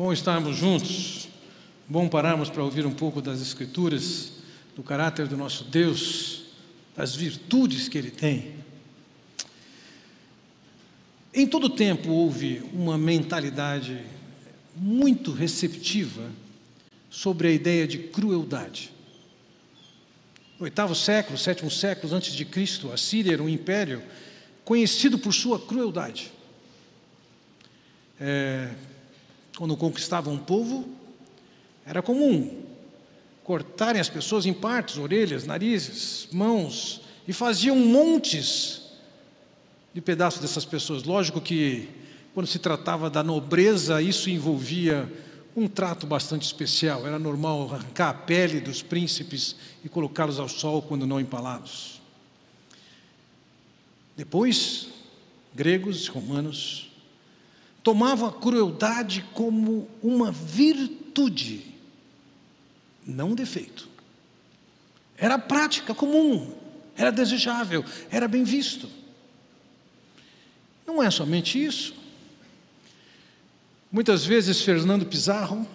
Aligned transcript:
Bom 0.00 0.14
estarmos 0.14 0.56
juntos, 0.56 1.28
bom 1.86 2.08
pararmos 2.08 2.48
para 2.48 2.64
ouvir 2.64 2.86
um 2.86 2.90
pouco 2.90 3.20
das 3.20 3.42
Escrituras, 3.42 4.32
do 4.74 4.82
caráter 4.82 5.28
do 5.28 5.36
nosso 5.36 5.64
Deus, 5.64 6.44
das 6.96 7.14
virtudes 7.14 7.86
que 7.86 7.98
Ele 7.98 8.10
tem. 8.10 8.54
Em 11.34 11.46
todo 11.46 11.68
tempo 11.68 12.12
houve 12.12 12.62
uma 12.72 12.96
mentalidade 12.96 14.02
muito 14.74 15.32
receptiva 15.32 16.30
sobre 17.10 17.48
a 17.48 17.52
ideia 17.52 17.86
de 17.86 17.98
crueldade. 17.98 18.90
Oitavo 20.58 20.94
século, 20.94 21.36
sétimo 21.36 21.70
século 21.70 22.14
antes 22.14 22.32
de 22.32 22.46
Cristo, 22.46 22.90
a 22.90 22.96
Síria 22.96 23.34
era 23.34 23.42
um 23.42 23.50
império 23.50 24.02
conhecido 24.64 25.18
por 25.18 25.34
sua 25.34 25.60
crueldade. 25.60 26.32
É, 28.18 28.70
quando 29.60 29.76
conquistavam 29.76 30.32
um 30.32 30.38
povo, 30.38 30.88
era 31.84 32.00
comum 32.00 32.62
cortarem 33.44 34.00
as 34.00 34.08
pessoas 34.08 34.46
em 34.46 34.54
partes, 34.54 34.96
orelhas, 34.96 35.44
narizes, 35.44 36.28
mãos, 36.32 37.02
e 37.28 37.32
faziam 37.34 37.76
montes 37.76 38.80
de 39.92 40.00
pedaços 40.00 40.40
dessas 40.40 40.64
pessoas. 40.64 41.02
Lógico 41.02 41.42
que, 41.42 41.90
quando 42.32 42.46
se 42.46 42.58
tratava 42.58 43.10
da 43.10 43.22
nobreza, 43.22 44.00
isso 44.00 44.30
envolvia 44.30 45.12
um 45.54 45.68
trato 45.68 46.06
bastante 46.06 46.46
especial. 46.46 47.06
Era 47.06 47.18
normal 47.18 47.74
arrancar 47.74 48.08
a 48.08 48.14
pele 48.14 48.60
dos 48.60 48.80
príncipes 48.80 49.56
e 49.84 49.90
colocá-los 49.90 50.38
ao 50.38 50.48
sol 50.48 50.80
quando 50.80 51.06
não 51.06 51.20
empalados. 51.20 52.00
Depois, 54.16 54.88
gregos 55.54 56.08
romanos 56.08 56.89
tomavam 57.82 58.28
a 58.28 58.32
crueldade 58.32 59.24
como 59.32 59.88
uma 60.02 60.30
virtude, 60.30 61.64
não 63.06 63.30
um 63.30 63.34
defeito. 63.34 63.88
Era 65.16 65.38
prática 65.38 65.94
comum, 65.94 66.52
era 66.96 67.10
desejável, 67.10 67.82
era 68.10 68.28
bem 68.28 68.44
visto. 68.44 68.88
Não 70.86 71.02
é 71.02 71.10
somente 71.10 71.62
isso. 71.62 71.94
Muitas 73.92 74.24
vezes 74.24 74.62
Fernando 74.62 75.04
Pizarro, 75.06 75.68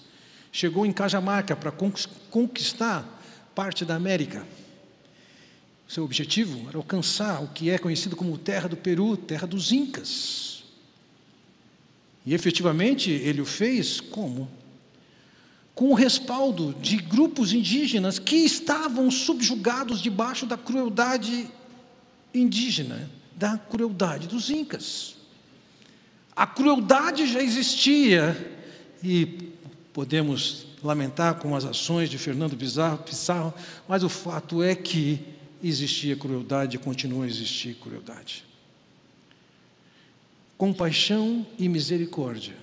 chegou 0.51 0.85
em 0.85 0.91
Cajamarca 0.91 1.55
para 1.55 1.73
conquistar 2.29 3.07
parte 3.53 3.85
da 3.85 3.95
América. 3.95 4.45
Seu 5.87 6.03
objetivo 6.03 6.67
era 6.67 6.77
alcançar 6.77 7.43
o 7.43 7.47
que 7.47 7.69
é 7.69 7.77
conhecido 7.77 8.15
como 8.15 8.37
terra 8.37 8.67
do 8.67 8.75
Peru, 8.75 9.15
terra 9.15 9.45
dos 9.45 9.71
Incas. 9.71 10.63
E 12.25 12.33
efetivamente 12.33 13.11
ele 13.11 13.41
o 13.41 13.45
fez 13.45 14.01
como? 14.01 14.49
Com 15.75 15.91
o 15.91 15.93
respaldo 15.93 16.73
de 16.81 16.97
grupos 16.97 17.53
indígenas 17.53 18.17
que 18.17 18.37
estavam 18.37 19.11
subjugados 19.11 20.01
debaixo 20.01 20.45
da 20.45 20.57
crueldade 20.57 21.47
indígena, 22.33 23.09
da 23.35 23.57
crueldade 23.57 24.27
dos 24.27 24.49
Incas. 24.49 25.15
A 26.35 26.47
crueldade 26.47 27.27
já 27.27 27.41
existia 27.41 28.35
e 29.03 29.53
podemos 29.93 30.65
lamentar 30.83 31.35
com 31.35 31.55
as 31.55 31.63
ações 31.63 32.09
de 32.09 32.17
Fernando 32.17 32.57
Pizarro, 32.57 33.53
mas 33.87 34.03
o 34.03 34.09
fato 34.09 34.63
é 34.63 34.75
que 34.75 35.34
existia 35.67 36.15
crueldade 36.15 36.75
e 36.75 36.79
continua 36.79 37.25
a 37.25 37.27
existir 37.27 37.75
crueldade. 37.75 38.43
Compaixão 40.57 41.45
e 41.57 41.67
misericórdia 41.67 42.55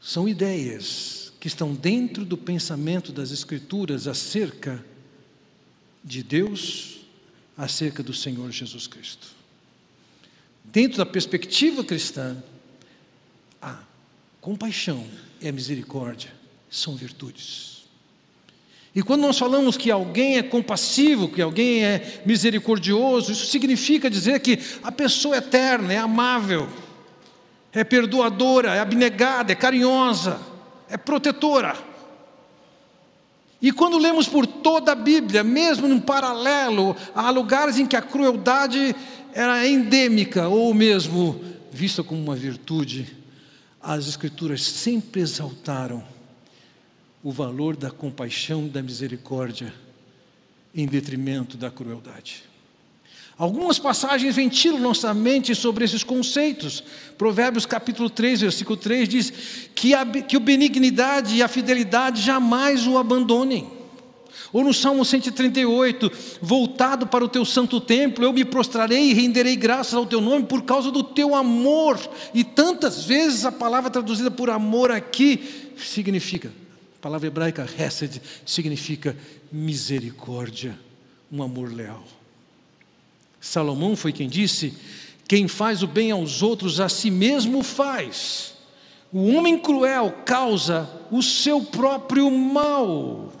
são 0.00 0.28
ideias 0.28 1.32
que 1.38 1.46
estão 1.46 1.74
dentro 1.74 2.24
do 2.24 2.36
pensamento 2.36 3.12
das 3.12 3.30
Escrituras 3.30 4.06
acerca 4.06 4.84
de 6.02 6.22
Deus, 6.22 7.00
acerca 7.56 8.02
do 8.02 8.12
Senhor 8.12 8.50
Jesus 8.50 8.86
Cristo. 8.86 9.28
Dentro 10.64 10.98
da 10.98 11.06
perspectiva 11.06 11.82
cristã, 11.84 12.42
a 13.60 13.82
compaixão 14.40 15.06
e 15.40 15.48
a 15.48 15.52
misericórdia 15.52 16.32
são 16.70 16.96
virtudes. 16.96 17.79
E 18.94 19.02
quando 19.02 19.22
nós 19.22 19.38
falamos 19.38 19.76
que 19.76 19.90
alguém 19.90 20.38
é 20.38 20.42
compassivo, 20.42 21.28
que 21.28 21.40
alguém 21.40 21.84
é 21.84 22.22
misericordioso, 22.26 23.30
isso 23.30 23.46
significa 23.46 24.10
dizer 24.10 24.40
que 24.40 24.58
a 24.82 24.90
pessoa 24.90 25.36
é 25.36 25.38
eterna, 25.38 25.92
é 25.92 25.98
amável, 25.98 26.68
é 27.72 27.84
perdoadora, 27.84 28.74
é 28.74 28.80
abnegada, 28.80 29.52
é 29.52 29.54
carinhosa, 29.54 30.40
é 30.88 30.96
protetora. 30.96 31.76
E 33.62 33.70
quando 33.70 33.98
lemos 33.98 34.26
por 34.26 34.44
toda 34.46 34.92
a 34.92 34.96
Bíblia, 34.96 35.44
mesmo 35.44 35.86
num 35.86 36.00
paralelo, 36.00 36.96
há 37.14 37.30
lugares 37.30 37.78
em 37.78 37.86
que 37.86 37.94
a 37.94 38.02
crueldade 38.02 38.96
era 39.32 39.68
endêmica 39.68 40.48
ou 40.48 40.74
mesmo 40.74 41.40
vista 41.70 42.02
como 42.02 42.20
uma 42.20 42.34
virtude, 42.34 43.16
as 43.80 44.08
Escrituras 44.08 44.62
sempre 44.62 45.20
exaltaram 45.20 46.02
o 47.22 47.30
valor 47.30 47.76
da 47.76 47.90
compaixão 47.90 48.66
e 48.66 48.70
da 48.70 48.82
misericórdia 48.82 49.74
em 50.74 50.86
detrimento 50.86 51.56
da 51.56 51.70
crueldade. 51.70 52.44
Algumas 53.36 53.78
passagens 53.78 54.36
ventilam 54.36 54.78
nossa 54.78 55.12
mente 55.14 55.54
sobre 55.54 55.84
esses 55.84 56.04
conceitos. 56.04 56.82
Provérbios 57.16 57.64
capítulo 57.64 58.10
3, 58.10 58.42
versículo 58.42 58.76
3 58.76 59.08
diz 59.08 59.32
que 59.74 59.94
a, 59.94 60.04
que 60.04 60.36
a 60.36 60.40
benignidade 60.40 61.36
e 61.36 61.42
a 61.42 61.48
fidelidade 61.48 62.20
jamais 62.20 62.86
o 62.86 62.98
abandonem. 62.98 63.80
Ou 64.52 64.64
no 64.64 64.74
Salmo 64.74 65.04
138, 65.04 66.10
voltado 66.42 67.06
para 67.06 67.24
o 67.24 67.28
teu 67.28 67.44
santo 67.44 67.80
templo, 67.80 68.24
eu 68.24 68.32
me 68.32 68.44
prostrarei 68.44 69.10
e 69.10 69.14
renderei 69.14 69.56
graças 69.56 69.94
ao 69.94 70.04
teu 70.04 70.20
nome 70.20 70.44
por 70.44 70.62
causa 70.62 70.90
do 70.90 71.02
teu 71.02 71.34
amor. 71.34 71.98
E 72.34 72.44
tantas 72.44 73.04
vezes 73.04 73.44
a 73.44 73.52
palavra 73.52 73.90
traduzida 73.90 74.30
por 74.30 74.50
amor 74.50 74.90
aqui 74.90 75.72
significa 75.78 76.52
a 77.00 77.02
palavra 77.02 77.28
hebraica 77.28 77.66
hesed 77.78 78.20
significa 78.44 79.16
misericórdia, 79.50 80.78
um 81.32 81.42
amor 81.42 81.72
leal. 81.72 82.04
Salomão 83.40 83.96
foi 83.96 84.12
quem 84.12 84.28
disse: 84.28 84.74
Quem 85.26 85.48
faz 85.48 85.82
o 85.82 85.86
bem 85.86 86.10
aos 86.10 86.42
outros, 86.42 86.78
a 86.78 86.90
si 86.90 87.10
mesmo 87.10 87.62
faz. 87.62 88.52
O 89.10 89.28
homem 89.28 89.58
cruel 89.58 90.12
causa 90.26 90.90
o 91.10 91.22
seu 91.22 91.62
próprio 91.62 92.30
mal. 92.30 93.32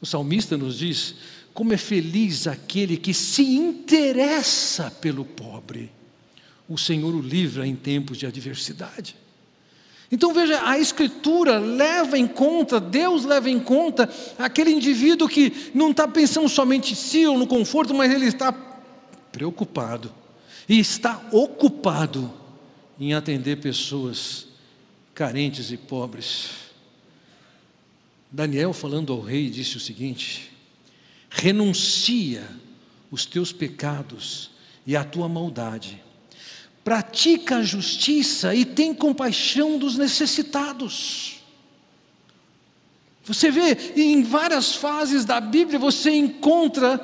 O 0.00 0.06
salmista 0.06 0.56
nos 0.56 0.76
diz: 0.76 1.14
Como 1.54 1.72
é 1.72 1.76
feliz 1.76 2.48
aquele 2.48 2.96
que 2.96 3.14
se 3.14 3.44
interessa 3.44 4.90
pelo 4.90 5.24
pobre. 5.24 5.92
O 6.68 6.76
Senhor 6.76 7.14
o 7.14 7.20
livra 7.20 7.64
em 7.64 7.76
tempos 7.76 8.18
de 8.18 8.26
adversidade. 8.26 9.14
Então 10.12 10.34
veja, 10.34 10.60
a 10.68 10.76
Escritura 10.78 11.58
leva 11.58 12.18
em 12.18 12.26
conta, 12.26 12.80
Deus 12.80 13.24
leva 13.24 13.48
em 13.48 13.60
conta 13.60 14.10
aquele 14.38 14.70
indivíduo 14.70 15.28
que 15.28 15.70
não 15.72 15.92
está 15.92 16.08
pensando 16.08 16.48
somente 16.48 16.92
em 16.92 16.96
si 16.96 17.26
ou 17.26 17.38
no 17.38 17.46
conforto, 17.46 17.94
mas 17.94 18.12
ele 18.12 18.26
está 18.26 18.52
preocupado 19.30 20.12
e 20.68 20.80
está 20.80 21.22
ocupado 21.30 22.32
em 22.98 23.14
atender 23.14 23.56
pessoas 23.60 24.48
carentes 25.14 25.70
e 25.70 25.76
pobres. 25.76 26.50
Daniel, 28.32 28.72
falando 28.72 29.12
ao 29.12 29.20
rei, 29.20 29.48
disse 29.48 29.76
o 29.76 29.80
seguinte: 29.80 30.50
renuncia 31.30 32.48
os 33.12 33.24
teus 33.24 33.52
pecados 33.52 34.50
e 34.84 34.96
a 34.96 35.04
tua 35.04 35.28
maldade 35.28 36.02
pratica 36.84 37.56
a 37.56 37.62
justiça 37.62 38.54
e 38.54 38.64
tem 38.64 38.94
compaixão 38.94 39.78
dos 39.78 39.96
necessitados. 39.96 41.40
Você 43.24 43.50
vê, 43.50 43.92
em 43.96 44.22
várias 44.22 44.74
fases 44.74 45.24
da 45.24 45.40
Bíblia, 45.40 45.78
você 45.78 46.10
encontra 46.10 46.98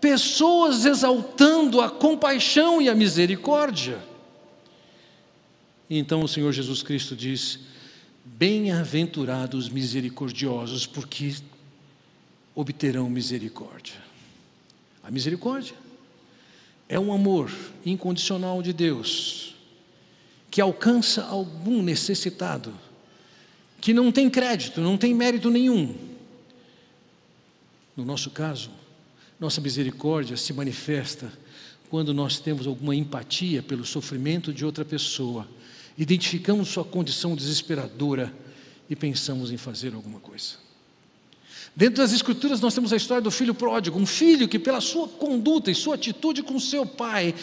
pessoas 0.00 0.84
exaltando 0.84 1.80
a 1.80 1.88
compaixão 1.88 2.82
e 2.82 2.88
a 2.88 2.94
misericórdia. 2.94 3.98
Então 5.88 6.22
o 6.22 6.28
Senhor 6.28 6.52
Jesus 6.52 6.82
Cristo 6.82 7.16
diz: 7.16 7.60
Bem-aventurados 8.24 9.68
misericordiosos, 9.68 10.86
porque 10.86 11.36
obterão 12.54 13.08
misericórdia. 13.08 13.96
A 15.02 15.10
misericórdia 15.10 15.74
é 16.88 16.98
um 16.98 17.12
amor 17.12 17.52
incondicional 17.84 18.62
de 18.62 18.72
Deus 18.72 19.54
que 20.50 20.60
alcança 20.60 21.24
algum 21.24 21.82
necessitado, 21.82 22.72
que 23.80 23.92
não 23.92 24.10
tem 24.10 24.30
crédito, 24.30 24.80
não 24.80 24.96
tem 24.96 25.14
mérito 25.14 25.50
nenhum. 25.50 25.94
No 27.96 28.04
nosso 28.04 28.30
caso, 28.30 28.70
Nossa 29.38 29.60
misericórdia 29.60 30.36
se 30.36 30.52
manifesta 30.52 31.32
quando 31.88 32.12
nós 32.12 32.40
temos 32.40 32.66
alguma 32.66 32.94
empatia 32.94 33.62
pelo 33.62 33.84
sofrimento 33.84 34.52
de 34.52 34.64
outra 34.64 34.84
pessoa, 34.84 35.46
identificamos 35.96 36.68
sua 36.68 36.84
condição 36.84 37.36
desesperadora 37.36 38.34
e 38.90 38.96
pensamos 38.96 39.52
em 39.52 39.56
fazer 39.56 39.94
alguma 39.94 40.18
coisa. 40.18 40.67
Dentro 41.74 42.02
das 42.02 42.12
Escrituras, 42.12 42.60
nós 42.60 42.74
temos 42.74 42.92
a 42.92 42.96
história 42.96 43.22
do 43.22 43.30
filho 43.30 43.54
pródigo, 43.54 43.98
um 43.98 44.06
filho 44.06 44.48
que, 44.48 44.58
pela 44.58 44.80
sua 44.80 45.08
conduta 45.08 45.70
e 45.70 45.74
sua 45.74 45.94
atitude 45.94 46.42
com 46.42 46.58
seu 46.58 46.84
pai, 46.84 47.34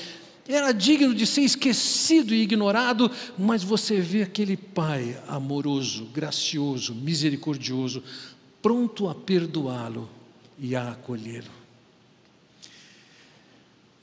era 0.47 0.71
digno 0.71 1.13
de 1.13 1.25
ser 1.25 1.41
esquecido 1.41 2.33
e 2.33 2.41
ignorado, 2.41 3.09
mas 3.37 3.63
você 3.63 3.99
vê 3.99 4.21
aquele 4.21 4.55
pai 4.55 5.17
amoroso, 5.27 6.05
gracioso, 6.13 6.93
misericordioso, 6.93 8.03
pronto 8.61 9.07
a 9.07 9.15
perdoá-lo 9.15 10.09
e 10.59 10.75
a 10.75 10.91
acolhê-lo. 10.91 11.65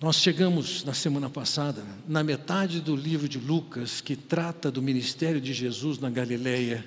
Nós 0.00 0.16
chegamos 0.16 0.82
na 0.82 0.94
semana 0.94 1.30
passada, 1.30 1.84
na 2.08 2.24
metade 2.24 2.80
do 2.80 2.96
livro 2.96 3.28
de 3.28 3.38
Lucas, 3.38 4.00
que 4.00 4.16
trata 4.16 4.68
do 4.68 4.82
ministério 4.82 5.40
de 5.40 5.52
Jesus 5.54 6.00
na 6.00 6.10
Galileia, 6.10 6.84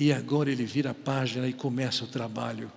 e 0.00 0.14
agora 0.14 0.50
ele 0.50 0.64
vira 0.64 0.92
a 0.92 0.94
página 0.94 1.46
e 1.46 1.52
começa 1.52 2.04
o 2.04 2.06
trabalho 2.06 2.72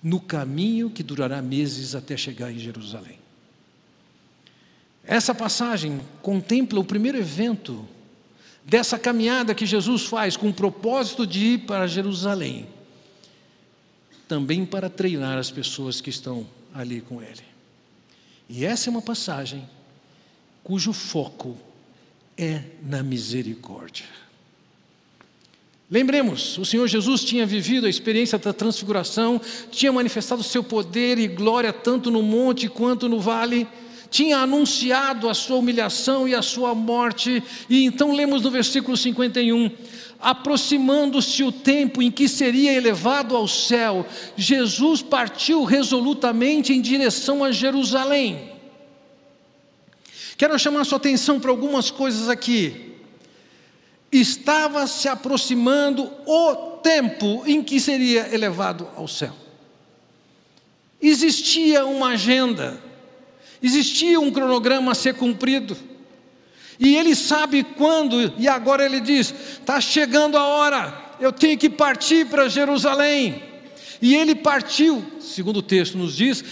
no 0.00 0.20
caminho 0.20 0.88
que 0.88 1.02
durará 1.02 1.42
meses 1.42 1.96
até 1.96 2.16
chegar 2.16 2.52
em 2.52 2.60
Jerusalém. 2.60 3.18
Essa 5.02 5.34
passagem 5.34 6.00
contempla 6.22 6.78
o 6.78 6.84
primeiro 6.84 7.18
evento 7.18 7.88
dessa 8.64 8.96
caminhada 9.00 9.52
que 9.52 9.66
Jesus 9.66 10.04
faz 10.04 10.36
com 10.36 10.50
o 10.50 10.54
propósito 10.54 11.26
de 11.26 11.44
ir 11.44 11.58
para 11.66 11.88
Jerusalém, 11.88 12.68
também 14.28 14.64
para 14.64 14.88
treinar 14.88 15.38
as 15.38 15.50
pessoas 15.50 16.00
que 16.00 16.10
estão 16.10 16.46
ali 16.72 17.00
com 17.00 17.20
ele. 17.20 17.42
E 18.48 18.64
essa 18.64 18.88
é 18.88 18.92
uma 18.92 19.02
passagem 19.02 19.68
cujo 20.62 20.92
foco 20.92 21.58
é 22.38 22.62
na 22.80 23.02
misericórdia. 23.02 24.21
Lembremos, 25.92 26.56
o 26.56 26.64
Senhor 26.64 26.88
Jesus 26.88 27.22
tinha 27.22 27.44
vivido 27.44 27.84
a 27.86 27.90
experiência 27.90 28.38
da 28.38 28.50
transfiguração, 28.54 29.38
tinha 29.70 29.92
manifestado 29.92 30.42
seu 30.42 30.64
poder 30.64 31.18
e 31.18 31.28
glória 31.28 31.70
tanto 31.70 32.10
no 32.10 32.22
monte 32.22 32.66
quanto 32.66 33.10
no 33.10 33.20
vale, 33.20 33.68
tinha 34.08 34.38
anunciado 34.38 35.28
a 35.28 35.34
sua 35.34 35.58
humilhação 35.58 36.26
e 36.26 36.34
a 36.34 36.40
sua 36.40 36.74
morte, 36.74 37.42
e 37.68 37.84
então 37.84 38.16
lemos 38.16 38.40
no 38.40 38.50
versículo 38.50 38.96
51: 38.96 39.70
aproximando-se 40.18 41.44
o 41.44 41.52
tempo 41.52 42.00
em 42.00 42.10
que 42.10 42.26
seria 42.26 42.72
elevado 42.72 43.36
ao 43.36 43.46
céu, 43.46 44.06
Jesus 44.34 45.02
partiu 45.02 45.62
resolutamente 45.62 46.72
em 46.72 46.80
direção 46.80 47.44
a 47.44 47.52
Jerusalém. 47.52 48.50
Quero 50.38 50.58
chamar 50.58 50.84
sua 50.84 50.96
atenção 50.96 51.38
para 51.38 51.50
algumas 51.50 51.90
coisas 51.90 52.30
aqui 52.30 52.91
estava 54.12 54.86
se 54.86 55.08
aproximando 55.08 56.10
o 56.26 56.54
tempo 56.82 57.42
em 57.46 57.62
que 57.62 57.80
seria 57.80 58.32
elevado 58.32 58.86
ao 58.94 59.08
céu. 59.08 59.32
Existia 61.00 61.86
uma 61.86 62.08
agenda, 62.10 62.80
existia 63.62 64.20
um 64.20 64.30
cronograma 64.30 64.92
a 64.92 64.94
ser 64.94 65.14
cumprido, 65.14 65.76
e 66.78 66.96
ele 66.96 67.14
sabe 67.14 67.62
quando, 67.62 68.32
e 68.38 68.46
agora 68.48 68.84
ele 68.84 69.00
diz: 69.00 69.34
está 69.52 69.80
chegando 69.80 70.36
a 70.36 70.44
hora, 70.44 71.14
eu 71.20 71.32
tenho 71.32 71.56
que 71.56 71.70
partir 71.70 72.26
para 72.26 72.48
Jerusalém. 72.48 73.42
E 74.00 74.16
ele 74.16 74.34
partiu, 74.34 75.04
segundo 75.20 75.58
o 75.58 75.62
texto 75.62 75.96
nos 75.96 76.16
diz, 76.16 76.44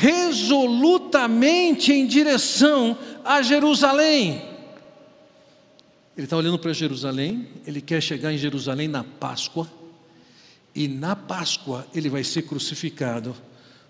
resolutamente 0.00 1.92
em 1.92 2.04
direção 2.04 2.98
a 3.24 3.42
Jerusalém. 3.42 4.42
Ele 6.16 6.24
está 6.24 6.36
olhando 6.36 6.58
para 6.58 6.72
Jerusalém, 6.72 7.46
ele 7.66 7.80
quer 7.82 8.02
chegar 8.02 8.32
em 8.32 8.38
Jerusalém 8.38 8.88
na 8.88 9.04
Páscoa, 9.04 9.70
e 10.74 10.88
na 10.88 11.14
Páscoa 11.14 11.86
ele 11.94 12.08
vai 12.08 12.24
ser 12.24 12.42
crucificado 12.42 13.36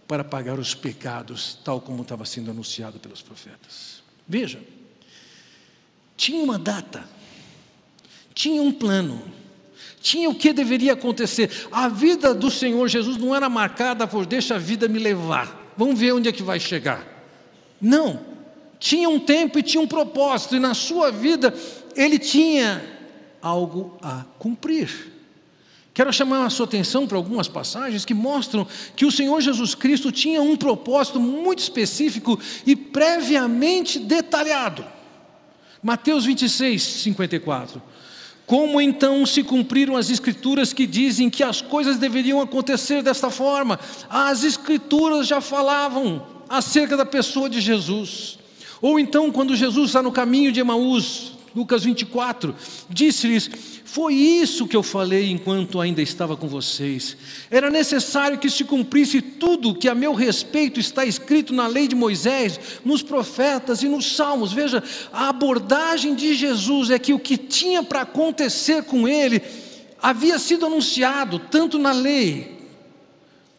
para 0.09 0.25
pagar 0.25 0.59
os 0.59 0.75
pecados, 0.75 1.59
tal 1.65 1.81
como 1.81 2.03
estava 2.03 2.25
sendo 2.25 2.51
anunciado 2.51 2.99
pelos 2.99 3.23
profetas. 3.23 4.03
Veja, 4.27 4.61
tinha 6.17 6.43
uma 6.43 6.59
data, 6.59 7.09
tinha 8.35 8.61
um 8.61 8.73
plano, 8.73 9.23
tinha 10.01 10.29
o 10.29 10.35
que 10.35 10.53
deveria 10.53 10.95
acontecer. 10.95 11.69
A 11.71 11.89
vida 11.89 12.35
do 12.35 12.51
Senhor 12.51 12.89
Jesus 12.89 13.17
não 13.17 13.35
era 13.35 13.49
marcada 13.49 14.07
por 14.07 14.27
deixa 14.27 14.57
a 14.57 14.59
vida 14.59 14.89
me 14.89 14.99
levar, 14.99 15.75
vamos 15.77 15.99
ver 15.99 16.13
onde 16.13 16.29
é 16.29 16.33
que 16.33 16.43
vai 16.43 16.59
chegar. 16.59 17.07
Não, 17.81 18.25
tinha 18.81 19.09
um 19.09 19.21
tempo 19.21 19.61
e 19.61 19.63
tinha 19.63 19.81
um 19.81 19.87
propósito, 19.87 20.57
e 20.57 20.61
na 20.61 20.75
sua 20.75 21.13
vida 21.13 21.55
ele 21.97 22.19
tinha 22.19 22.83
algo 23.41 23.97
a 24.03 24.25
cumprir. 24.39 25.13
Quero 25.97 26.13
chamar 26.13 26.45
a 26.45 26.51
sua 26.51 26.67
atenção 26.67 27.07
para 27.07 27.17
algumas 27.17 27.49
passagens 27.49 28.05
que 28.05 28.13
mostram 28.13 28.67
que 28.95 29.07
o 29.07 29.11
Senhor 29.11 29.41
Jesus 29.41 29.75
Cristo 29.75 30.13
tinha 30.13 30.43
um 30.43 30.55
propósito 30.55 31.19
muito 31.19 31.61
específico 31.61 32.39
e 32.67 32.77
previamente 32.77 33.99
detalhado. 33.99 34.85
Mateus 35.83 36.27
26, 36.27 36.83
54. 36.83 37.81
Como 38.45 38.79
então 38.81 39.25
se 39.25 39.43
cumpriram 39.43 39.97
as 39.97 40.11
Escrituras 40.11 40.73
que 40.73 40.87
dizem 40.87 41.31
que 41.31 41.43
as 41.43 41.63
coisas 41.63 41.97
deveriam 41.97 42.43
acontecer 42.43 43.03
desta 43.03 43.31
forma? 43.31 43.81
As 44.11 44.45
Escrituras 44.45 45.27
já 45.27 45.41
falavam 45.41 46.27
acerca 46.49 46.97
da 46.97 47.07
pessoa 47.07 47.49
de 47.49 47.61
Jesus. 47.61 48.39
Ou 48.83 49.01
então, 49.01 49.33
quando 49.33 49.57
Jesus 49.57 49.89
está 49.89 50.03
no 50.03 50.13
caminho 50.13 50.53
de 50.53 50.61
Emaús, 50.61 51.36
Lucas 51.55 51.85
24, 51.85 52.55
disse-lhes: 52.89 53.51
Foi 53.85 54.15
isso 54.15 54.67
que 54.67 54.77
eu 54.77 54.83
falei 54.83 55.31
enquanto 55.31 55.81
ainda 55.81 56.03
estava 56.03 56.37
com 56.37 56.49
vocês. 56.49 57.17
Era 57.51 57.71
necessário 57.71 58.39
que 58.39 58.51
se 58.51 58.65
cumprisse 58.65 59.23
tudo 59.23 59.75
que 59.75 59.89
a 59.89 59.95
meu 59.95 60.13
respeito 60.13 60.79
está 60.79 61.05
escrito 61.05 61.55
na 61.55 61.67
lei 61.67 61.89
de 61.89 61.95
Moisés, 61.95 62.61
nos 62.85 63.03
profetas 63.03 63.83
e 63.83 63.89
nos 63.89 64.17
salmos. 64.17 64.53
Veja, 64.53 64.83
a 65.13 65.29
abordagem 65.29 66.15
de 66.15 66.35
Jesus 66.35 66.91
é 66.91 66.99
que 66.99 67.15
o 67.15 67.19
que 67.19 67.37
tinha 67.37 67.83
para 67.83 68.03
acontecer 68.03 68.83
com 68.85 69.09
ele 69.09 69.43
havia 70.03 70.39
sido 70.39 70.67
anunciado 70.67 71.39
tanto 71.39 71.79
na 71.79 71.93
lei, 71.93 72.59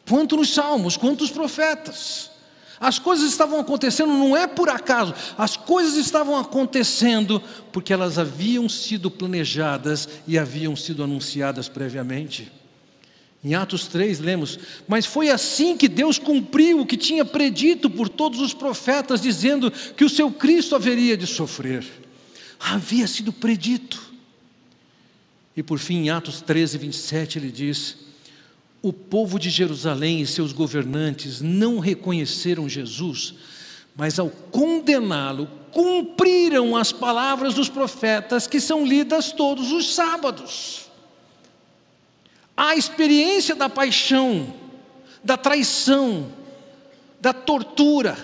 quanto 0.07 0.37
nos 0.37 0.53
salmos, 0.53 0.95
quanto 0.95 1.21
nos 1.21 1.31
profetas. 1.31 2.36
As 2.79 2.99
coisas 2.99 3.29
estavam 3.29 3.59
acontecendo 3.59 4.13
não 4.13 4.37
é 4.37 4.45
por 4.45 4.69
acaso, 4.69 5.13
as 5.37 5.57
coisas 5.57 5.95
estavam 5.95 6.37
acontecendo 6.37 7.41
porque 7.71 7.91
elas 7.91 8.19
haviam 8.19 8.69
sido 8.69 9.09
planejadas 9.09 10.07
e 10.27 10.37
haviam 10.37 10.75
sido 10.75 11.03
anunciadas 11.03 11.67
previamente. 11.67 12.51
Em 13.43 13.55
Atos 13.55 13.87
3 13.87 14.19
lemos: 14.19 14.59
Mas 14.87 15.05
foi 15.05 15.29
assim 15.29 15.77
que 15.77 15.87
Deus 15.87 16.19
cumpriu 16.19 16.81
o 16.81 16.85
que 16.85 16.97
tinha 16.97 17.23
predito 17.23 17.89
por 17.89 18.09
todos 18.09 18.41
os 18.41 18.53
profetas, 18.53 19.21
dizendo 19.21 19.71
que 19.71 20.03
o 20.03 20.09
seu 20.09 20.31
Cristo 20.31 20.75
haveria 20.75 21.15
de 21.15 21.25
sofrer. 21.25 21.85
Havia 22.59 23.07
sido 23.07 23.31
predito. 23.31 24.13
E 25.55 25.63
por 25.63 25.79
fim, 25.79 26.05
em 26.05 26.09
Atos 26.09 26.41
13, 26.41 26.77
27, 26.77 27.39
ele 27.39 27.51
diz: 27.51 28.06
o 28.87 28.93
povo 28.93 29.37
de 29.37 29.49
Jerusalém 29.49 30.21
e 30.21 30.27
seus 30.27 30.53
governantes 30.53 31.41
não 31.41 31.79
reconheceram 31.79 32.69
Jesus, 32.69 33.33
mas 33.95 34.17
ao 34.17 34.29
condená-lo, 34.29 35.49
cumpriram 35.71 36.75
as 36.75 36.91
palavras 36.91 37.53
dos 37.53 37.67
profetas 37.67 38.47
que 38.47 38.61
são 38.61 38.85
lidas 38.85 39.31
todos 39.31 39.71
os 39.71 39.93
sábados. 39.93 40.87
A 42.55 42.75
experiência 42.75 43.53
da 43.53 43.67
paixão, 43.67 44.53
da 45.23 45.35
traição, 45.35 46.31
da 47.19 47.33
tortura, 47.33 48.17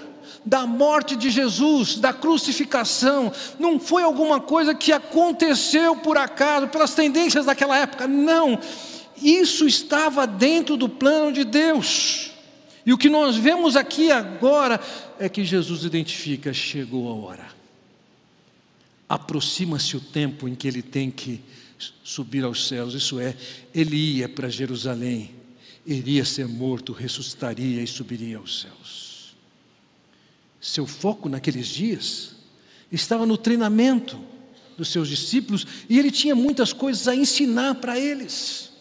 da 0.46 0.66
morte 0.66 1.16
de 1.16 1.30
Jesus, 1.30 1.96
da 1.96 2.14
crucificação, 2.14 3.32
não 3.60 3.80
foi 3.80 4.04
alguma 4.04 4.40
coisa 4.40 4.74
que 4.74 4.94
aconteceu 4.94 5.96
por 5.98 6.18
acaso, 6.18 6.70
pelas 6.70 6.94
tendências 6.96 7.46
daquela 7.46 7.78
época, 7.78 8.08
não 8.08 8.60
isso 9.22 9.68
estava 9.68 10.26
dentro 10.26 10.76
do 10.78 10.90
plano 10.90 11.32
de 11.32 11.44
Deus. 11.44 12.32
E 12.86 12.92
o 12.92 12.98
que 12.98 13.10
nós 13.10 13.36
vemos 13.36 13.76
aqui 13.76 14.12
agora 14.12 14.80
é 15.20 15.30
que 15.30 15.44
Jesus 15.44 15.84
identifica: 15.84 16.54
chegou 16.54 17.10
a 17.10 17.16
hora. 17.16 17.48
Aproxima-se 19.08 19.96
o 19.96 20.02
tempo 20.02 20.48
em 20.48 20.56
que 20.56 20.68
ele 20.68 20.82
tem 20.82 21.12
que 21.12 21.42
subir 22.04 22.44
aos 22.44 22.68
céus, 22.68 22.94
isso 22.94 23.20
é, 23.20 23.36
ele 23.74 23.96
ia 23.96 24.30
para 24.30 24.50
Jerusalém, 24.50 25.32
iria 25.86 26.24
ser 26.24 26.48
morto, 26.48 26.94
ressuscitaria 26.94 27.82
e 27.82 27.88
subiria 27.88 28.38
aos 28.38 28.62
céus. 28.62 29.36
Seu 30.62 30.88
foco 30.88 31.28
naqueles 31.28 31.68
dias 31.68 32.36
estava 32.92 33.26
no 33.26 33.38
treinamento 33.38 34.18
dos 34.78 34.90
seus 34.90 35.10
discípulos 35.10 35.68
e 35.90 36.00
ele 36.00 36.10
tinha 36.10 36.36
muitas 36.36 36.72
coisas 36.72 37.08
a 37.08 37.16
ensinar 37.16 37.76
para 37.76 38.00
eles. 38.00 38.73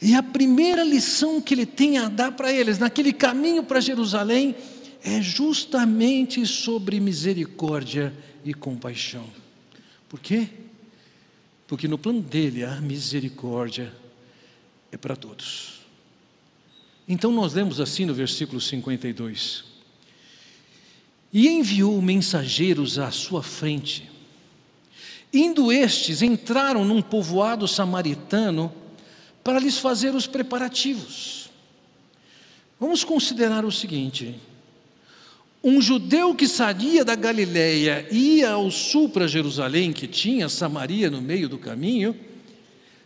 E 0.00 0.14
a 0.14 0.22
primeira 0.22 0.84
lição 0.84 1.40
que 1.40 1.54
ele 1.54 1.66
tem 1.66 1.98
a 1.98 2.08
dar 2.08 2.32
para 2.32 2.52
eles, 2.52 2.78
naquele 2.78 3.12
caminho 3.12 3.64
para 3.64 3.80
Jerusalém, 3.80 4.54
é 5.02 5.20
justamente 5.20 6.46
sobre 6.46 7.00
misericórdia 7.00 8.14
e 8.44 8.54
compaixão. 8.54 9.24
Por 10.08 10.20
quê? 10.20 10.48
Porque 11.66 11.88
no 11.88 11.98
plano 11.98 12.22
dele 12.22 12.64
a 12.64 12.80
misericórdia 12.80 13.92
é 14.92 14.96
para 14.96 15.16
todos. 15.16 15.80
Então 17.06 17.32
nós 17.32 17.54
lemos 17.54 17.80
assim 17.80 18.04
no 18.04 18.14
versículo 18.14 18.60
52: 18.60 19.64
E 21.32 21.48
enviou 21.48 22.00
mensageiros 22.00 22.98
à 22.98 23.10
sua 23.10 23.42
frente. 23.42 24.10
Indo 25.32 25.70
estes, 25.70 26.22
entraram 26.22 26.84
num 26.84 27.02
povoado 27.02 27.68
samaritano 27.68 28.72
para 29.42 29.58
lhes 29.58 29.78
fazer 29.78 30.14
os 30.14 30.26
preparativos. 30.26 31.50
Vamos 32.78 33.02
considerar 33.04 33.64
o 33.64 33.72
seguinte: 33.72 34.38
um 35.62 35.80
judeu 35.80 36.34
que 36.34 36.46
saía 36.46 37.04
da 37.04 37.14
Galiléia 37.14 38.06
e 38.10 38.38
ia 38.38 38.52
ao 38.52 38.70
sul 38.70 39.08
para 39.08 39.26
Jerusalém, 39.26 39.92
que 39.92 40.06
tinha 40.06 40.48
Samaria 40.48 41.10
no 41.10 41.20
meio 41.20 41.48
do 41.48 41.58
caminho, 41.58 42.14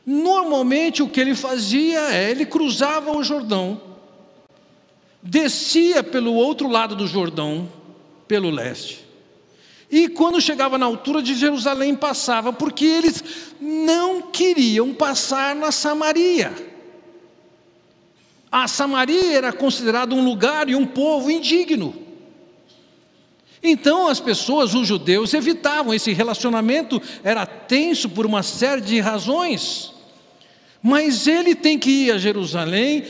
normalmente 0.04 1.02
o 1.02 1.08
que 1.08 1.20
ele 1.20 1.34
fazia 1.34 2.14
é 2.14 2.30
ele 2.30 2.44
cruzava 2.44 3.16
o 3.16 3.24
Jordão, 3.24 3.80
descia 5.22 6.02
pelo 6.02 6.34
outro 6.34 6.68
lado 6.68 6.94
do 6.94 7.06
Jordão, 7.06 7.70
pelo 8.28 8.50
leste, 8.50 9.04
e 9.92 10.08
quando 10.08 10.40
chegava 10.40 10.78
na 10.78 10.86
altura 10.86 11.20
de 11.20 11.34
Jerusalém, 11.34 11.94
passava, 11.94 12.50
porque 12.50 12.86
eles 12.86 13.22
não 13.60 14.22
queriam 14.22 14.94
passar 14.94 15.54
na 15.54 15.70
Samaria. 15.70 16.50
A 18.50 18.66
Samaria 18.66 19.36
era 19.36 19.52
considerada 19.52 20.14
um 20.14 20.24
lugar 20.24 20.70
e 20.70 20.74
um 20.74 20.86
povo 20.86 21.30
indigno. 21.30 21.94
Então 23.62 24.08
as 24.08 24.18
pessoas, 24.18 24.74
os 24.74 24.88
judeus, 24.88 25.34
evitavam 25.34 25.92
esse 25.92 26.10
relacionamento, 26.14 27.00
era 27.22 27.44
tenso 27.44 28.08
por 28.08 28.24
uma 28.24 28.42
série 28.42 28.80
de 28.80 28.98
razões. 28.98 29.92
Mas 30.82 31.26
ele 31.26 31.54
tem 31.54 31.78
que 31.78 31.90
ir 31.90 32.12
a 32.12 32.18
Jerusalém 32.18 33.04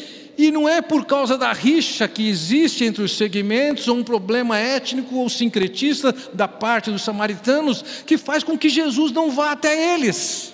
e 0.47 0.51
não 0.51 0.69
é 0.69 0.83
por 0.83 1.05
causa 1.05 1.39
da 1.39 1.53
rixa 1.53 2.09
que 2.09 2.29
existe 2.29 2.85
entre 2.85 3.03
os 3.03 3.17
segmentos, 3.17 3.87
ou 3.87 3.97
um 3.97 4.03
problema 4.03 4.59
étnico 4.59 5.15
ou 5.15 5.29
sincretista 5.29 6.13
da 6.35 6.49
parte 6.49 6.91
dos 6.91 7.03
samaritanos, 7.03 7.83
que 8.05 8.19
faz 8.19 8.43
com 8.43 8.59
que 8.59 8.69
Jesus 8.69 9.13
não 9.13 9.31
vá 9.31 9.53
até 9.53 9.95
eles. 9.95 10.53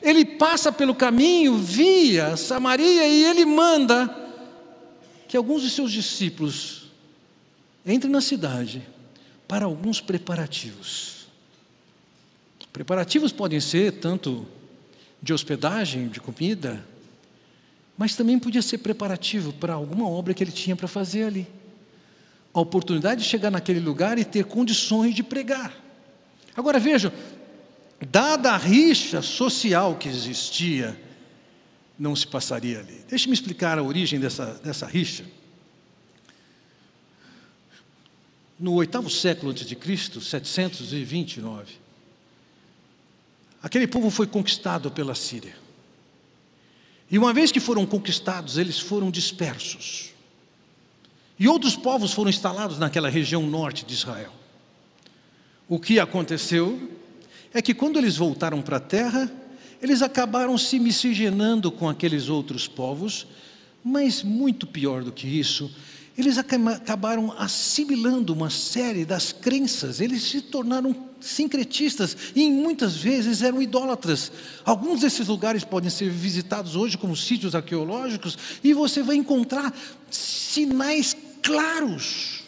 Ele 0.00 0.24
passa 0.24 0.70
pelo 0.70 0.94
caminho 0.94 1.56
via 1.56 2.36
Samaria 2.36 3.04
e 3.04 3.24
ele 3.24 3.44
manda 3.44 4.14
que 5.26 5.36
alguns 5.36 5.62
de 5.62 5.70
seus 5.70 5.90
discípulos 5.90 6.84
entrem 7.84 8.12
na 8.12 8.20
cidade 8.20 8.80
para 9.48 9.64
alguns 9.64 10.00
preparativos. 10.00 11.26
Preparativos 12.72 13.32
podem 13.32 13.58
ser 13.58 13.92
tanto 13.92 14.46
de 15.20 15.32
hospedagem, 15.32 16.06
de 16.06 16.20
comida, 16.20 16.84
mas 17.96 18.14
também 18.14 18.38
podia 18.38 18.60
ser 18.60 18.78
preparativo 18.78 19.52
para 19.52 19.72
alguma 19.74 20.08
obra 20.08 20.34
que 20.34 20.44
ele 20.44 20.52
tinha 20.52 20.76
para 20.76 20.86
fazer 20.86 21.24
ali. 21.24 21.46
A 22.52 22.60
oportunidade 22.60 23.22
de 23.22 23.28
chegar 23.28 23.50
naquele 23.50 23.80
lugar 23.80 24.18
e 24.18 24.24
ter 24.24 24.44
condições 24.44 25.14
de 25.14 25.22
pregar. 25.22 25.74
Agora 26.54 26.78
vejam, 26.78 27.12
dada 28.10 28.52
a 28.52 28.56
rixa 28.56 29.22
social 29.22 29.96
que 29.96 30.08
existia, 30.08 30.98
não 31.98 32.14
se 32.14 32.26
passaria 32.26 32.80
ali. 32.80 33.04
Deixe-me 33.08 33.34
explicar 33.34 33.78
a 33.78 33.82
origem 33.82 34.20
dessa, 34.20 34.60
dessa 34.62 34.86
rixa. 34.86 35.24
No 38.58 38.74
oitavo 38.74 39.10
século 39.10 39.52
antes 39.52 39.66
de 39.66 39.76
Cristo, 39.76 40.20
729, 40.20 41.74
aquele 43.62 43.86
povo 43.86 44.10
foi 44.10 44.26
conquistado 44.26 44.90
pela 44.90 45.14
Síria. 45.14 45.65
E 47.10 47.18
uma 47.18 47.32
vez 47.32 47.52
que 47.52 47.60
foram 47.60 47.86
conquistados, 47.86 48.58
eles 48.58 48.78
foram 48.78 49.10
dispersos. 49.10 50.10
E 51.38 51.46
outros 51.46 51.76
povos 51.76 52.12
foram 52.12 52.30
instalados 52.30 52.78
naquela 52.78 53.08
região 53.08 53.46
norte 53.46 53.84
de 53.84 53.94
Israel. 53.94 54.32
O 55.68 55.78
que 55.78 56.00
aconteceu 56.00 56.90
é 57.52 57.60
que 57.60 57.74
quando 57.74 57.98
eles 57.98 58.16
voltaram 58.16 58.62
para 58.62 58.78
a 58.78 58.80
terra, 58.80 59.30
eles 59.80 60.02
acabaram 60.02 60.56
se 60.56 60.78
miscigenando 60.78 61.70
com 61.70 61.88
aqueles 61.88 62.28
outros 62.28 62.66
povos, 62.66 63.26
mas 63.84 64.22
muito 64.22 64.66
pior 64.66 65.04
do 65.04 65.12
que 65.12 65.26
isso, 65.26 65.70
eles 66.16 66.38
acabaram 66.38 67.32
assimilando 67.38 68.32
uma 68.32 68.48
série 68.48 69.04
das 69.04 69.32
crenças, 69.32 70.00
eles 70.00 70.22
se 70.22 70.40
tornaram 70.40 70.94
sincretistas 71.20 72.16
e 72.34 72.50
muitas 72.50 72.96
vezes 72.96 73.42
eram 73.42 73.62
idólatras. 73.62 74.32
Alguns 74.64 75.00
desses 75.00 75.28
lugares 75.28 75.64
podem 75.64 75.90
ser 75.90 76.10
visitados 76.10 76.76
hoje 76.76 76.98
como 76.98 77.16
sítios 77.16 77.54
arqueológicos 77.54 78.36
e 78.62 78.72
você 78.72 79.02
vai 79.02 79.16
encontrar 79.16 79.74
sinais 80.10 81.16
claros, 81.42 82.42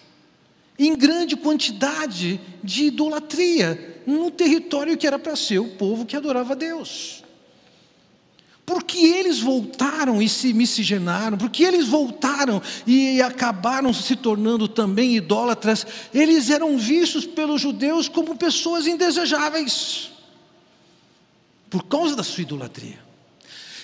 em 0.79 0.97
grande 0.97 1.37
quantidade, 1.37 2.41
de 2.63 2.85
idolatria, 2.85 4.03
num 4.07 4.31
território 4.31 4.97
que 4.97 5.07
era 5.07 5.19
para 5.19 5.37
ser 5.37 5.59
o 5.59 5.69
povo 5.77 6.07
que 6.07 6.17
adorava 6.17 6.53
a 6.53 6.57
Deus 6.57 7.25
porque 8.69 8.99
eles 8.99 9.41
voltaram 9.41 10.21
e 10.21 10.29
se 10.29 10.53
miscigenaram, 10.53 11.39
porque 11.39 11.65
eles 11.65 11.89
voltaram 11.89 12.61
e 12.87 13.23
acabaram 13.23 13.95
se 13.95 14.15
tornando 14.15 14.69
também 14.69 15.17
idólatras, 15.17 15.87
eles 16.13 16.51
eram 16.51 16.77
vistos 16.77 17.25
pelos 17.25 17.63
judeus 17.63 18.11
como 18.11 18.37
pessoas 18.37 18.87
indesejáveis, 18.87 20.11
por 21.71 21.83
causa 21.85 22.15
da 22.15 22.23
sua 22.23 22.43
idolatria. 22.43 22.99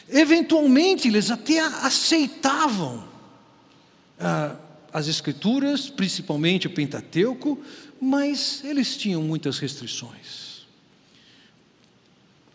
Eventualmente, 0.06 1.08
eles 1.08 1.30
até 1.30 1.60
aceitavam 1.60 3.04
ah, 4.20 4.54
as 4.92 5.08
Escrituras, 5.08 5.88
principalmente 5.88 6.66
o 6.66 6.70
Pentateuco, 6.70 7.58
mas 7.98 8.62
eles 8.62 8.98
tinham 8.98 9.22
muitas 9.22 9.58
restrições. 9.58 10.66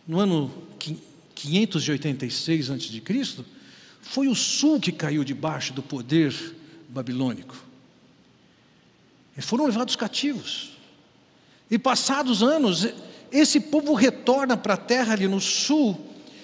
No 0.06 0.20
ano 0.20 0.69
586 1.42 2.70
a.C., 2.70 3.44
foi 4.02 4.28
o 4.28 4.34
sul 4.34 4.80
que 4.80 4.92
caiu 4.92 5.22
debaixo 5.24 5.72
do 5.72 5.82
poder 5.82 6.34
babilônico. 6.88 7.56
Eles 9.34 9.44
foram 9.44 9.66
levados 9.66 9.94
cativos. 9.96 10.72
E 11.70 11.78
passados 11.78 12.42
anos, 12.42 12.88
esse 13.30 13.60
povo 13.60 13.94
retorna 13.94 14.56
para 14.56 14.74
a 14.74 14.78
terra 14.78 15.12
ali 15.12 15.28
no 15.28 15.40
sul, 15.40 15.98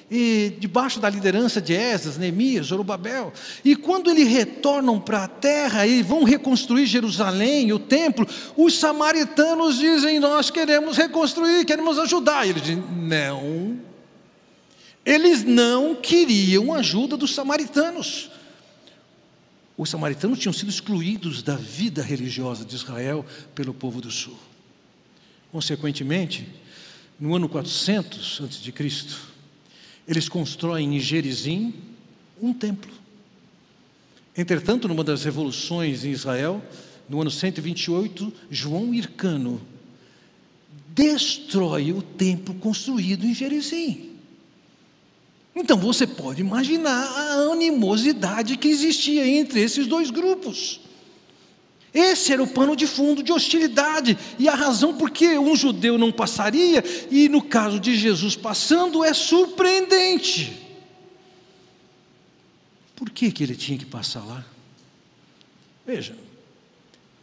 e 0.09 0.57
debaixo 0.61 1.01
da 1.01 1.11
liderança 1.11 1.61
de 1.61 1.73
Esdras, 1.73 2.17
Neemias, 2.17 2.67
Zorobabel. 2.67 3.33
E 3.65 3.75
quando 3.75 4.09
eles 4.09 4.29
retornam 4.29 5.01
para 5.01 5.25
a 5.25 5.29
terra 5.29 5.85
e 5.85 6.01
vão 6.01 6.23
reconstruir 6.23 6.87
Jerusalém, 6.87 7.73
o 7.73 7.79
templo, 7.79 8.25
os 8.57 8.79
samaritanos 8.79 9.79
dizem: 9.79 10.21
Nós 10.21 10.49
queremos 10.49 10.97
reconstruir, 10.97 11.65
queremos 11.65 11.99
ajudar. 11.99 12.47
E 12.47 12.51
eles 12.51 12.63
dizem: 12.63 12.85
Não, 12.97 13.77
eles 15.07 15.45
não 15.45 15.95
queriam 15.95 16.75
ajuda 16.75 17.17
dos 17.17 17.33
samaritanos. 17.33 18.29
Os 19.79 19.89
samaritanos 19.89 20.41
tinham 20.41 20.53
sido 20.53 20.69
excluídos 20.69 21.45
da 21.45 21.55
vida 21.55 22.03
religiosa 22.03 22.65
de 22.65 22.75
Israel 22.75 23.25
pelo 23.55 23.73
povo 23.73 24.01
do 24.01 24.11
sul. 24.11 24.37
Consequentemente, 25.53 26.49
no 27.21 27.37
ano 27.37 27.49
400 27.49 28.41
a.C., 28.41 29.17
eles 30.09 30.29
constroem 30.29 30.97
em 30.97 31.01
Gerizim 31.01 31.73
um 32.43 32.53
templo. 32.53 32.93
Entretanto, 34.37 34.89
numa 34.89 35.05
das 35.05 35.23
revoluções 35.23 36.05
em 36.05 36.11
Israel, 36.11 36.61
no 37.09 37.21
ano 37.21 37.31
128, 37.31 38.33
João 38.51 38.93
Hircano 38.93 39.61
destrói 40.89 41.93
o 41.93 42.03
templo 42.03 42.55
construído 42.57 43.25
em 43.25 43.33
Gerizim. 43.33 44.16
Então 45.57 45.79
você 45.79 46.07
pode 46.07 46.43
imaginar 46.43 47.03
a 47.03 47.51
animosidade 47.51 48.59
que 48.59 48.69
existia 48.69 49.27
entre 49.27 49.59
esses 49.59 49.87
dois 49.87 50.11
grupos. 50.11 50.81
Esse 51.95 52.31
era 52.31 52.43
o 52.43 52.47
pano 52.47 52.77
de 52.77 52.87
fundo 52.87 53.23
de 53.23 53.33
hostilidade, 53.33 54.19
e 54.39 54.51
a 54.51 54.55
razão 54.55 54.99
por 54.99 55.11
que 55.11 55.39
um 55.39 55.57
judeu 55.57 55.97
não 55.97 56.13
passaria, 56.13 56.85
e 57.11 57.27
no 57.27 57.41
caso 57.41 57.81
de 57.81 57.97
Jesus 57.97 58.37
passando, 58.37 59.03
é 59.03 59.15
surpreendente. 59.15 60.63
Por 62.95 63.09
que, 63.09 63.33
que 63.33 63.43
ele 63.43 63.57
tinha 63.57 63.79
que 63.79 63.87
passar 63.87 64.27
lá? 64.27 64.45
Veja, 65.87 66.15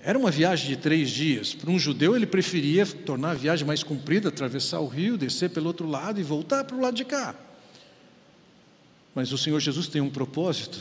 era 0.01 0.17
uma 0.17 0.31
viagem 0.31 0.69
de 0.69 0.77
três 0.77 1.11
dias. 1.11 1.53
Para 1.53 1.69
um 1.69 1.77
judeu, 1.77 2.15
ele 2.15 2.25
preferia 2.25 2.83
tornar 2.83 3.31
a 3.31 3.35
viagem 3.35 3.67
mais 3.67 3.83
comprida, 3.83 4.29
atravessar 4.29 4.79
o 4.79 4.87
rio, 4.87 5.19
descer 5.19 5.51
pelo 5.51 5.67
outro 5.67 5.87
lado 5.87 6.19
e 6.19 6.23
voltar 6.23 6.63
para 6.63 6.75
o 6.75 6.81
lado 6.81 6.95
de 6.95 7.05
cá. 7.05 7.35
Mas 9.13 9.31
o 9.31 9.37
Senhor 9.37 9.59
Jesus 9.59 9.87
tem 9.87 10.01
um 10.01 10.09
propósito. 10.09 10.79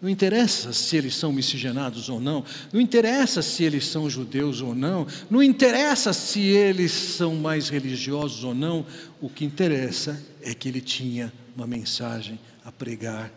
Não 0.00 0.08
interessa 0.08 0.72
se 0.72 0.96
eles 0.96 1.14
são 1.14 1.32
miscigenados 1.32 2.08
ou 2.08 2.20
não, 2.20 2.44
não 2.72 2.80
interessa 2.80 3.40
se 3.40 3.62
eles 3.62 3.86
são 3.86 4.10
judeus 4.10 4.60
ou 4.60 4.74
não, 4.74 5.06
não 5.30 5.40
interessa 5.40 6.12
se 6.12 6.40
eles 6.40 6.90
são 6.90 7.36
mais 7.36 7.68
religiosos 7.68 8.42
ou 8.42 8.52
não, 8.52 8.84
o 9.20 9.28
que 9.28 9.44
interessa 9.44 10.20
é 10.40 10.52
que 10.54 10.68
ele 10.68 10.80
tinha 10.80 11.32
uma 11.56 11.68
mensagem 11.68 12.38
a 12.64 12.72
pregar 12.72 13.32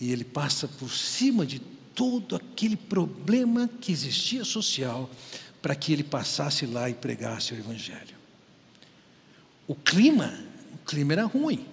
e 0.00 0.10
ele 0.10 0.24
passa 0.24 0.66
por 0.66 0.90
cima 0.90 1.44
de 1.44 1.60
todo 1.94 2.34
aquele 2.36 2.76
problema 2.76 3.68
que 3.80 3.92
existia 3.92 4.44
social 4.44 5.10
para 5.60 5.74
que 5.74 5.92
ele 5.92 6.02
passasse 6.02 6.66
lá 6.66 6.88
e 6.90 6.94
pregasse 6.94 7.52
o 7.52 7.58
Evangelho. 7.58 8.16
O 9.66 9.74
clima, 9.74 10.32
o 10.74 10.78
clima 10.78 11.12
era 11.12 11.24
ruim. 11.24 11.64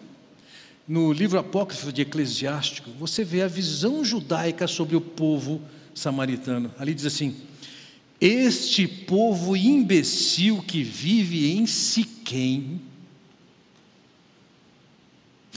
No 0.89 1.13
livro 1.13 1.38
apócrifo 1.38 1.93
de 1.93 2.01
Eclesiástico, 2.01 2.89
você 2.89 3.24
vê 3.24 3.43
a 3.43 3.48
visão 3.48 4.03
judaica 4.03 4.65
sobre 4.65 4.96
o 4.96 5.01
povo 5.01 5.62
samaritano. 5.93 6.74
Ali 6.79 6.96
diz 6.96 7.05
assim: 7.05 7.36
Este 8.19 8.88
povo 8.88 9.55
imbecil 9.55 10.63
que 10.63 10.81
vive 10.81 11.51
em 11.51 11.67
Siquém. 11.67 12.81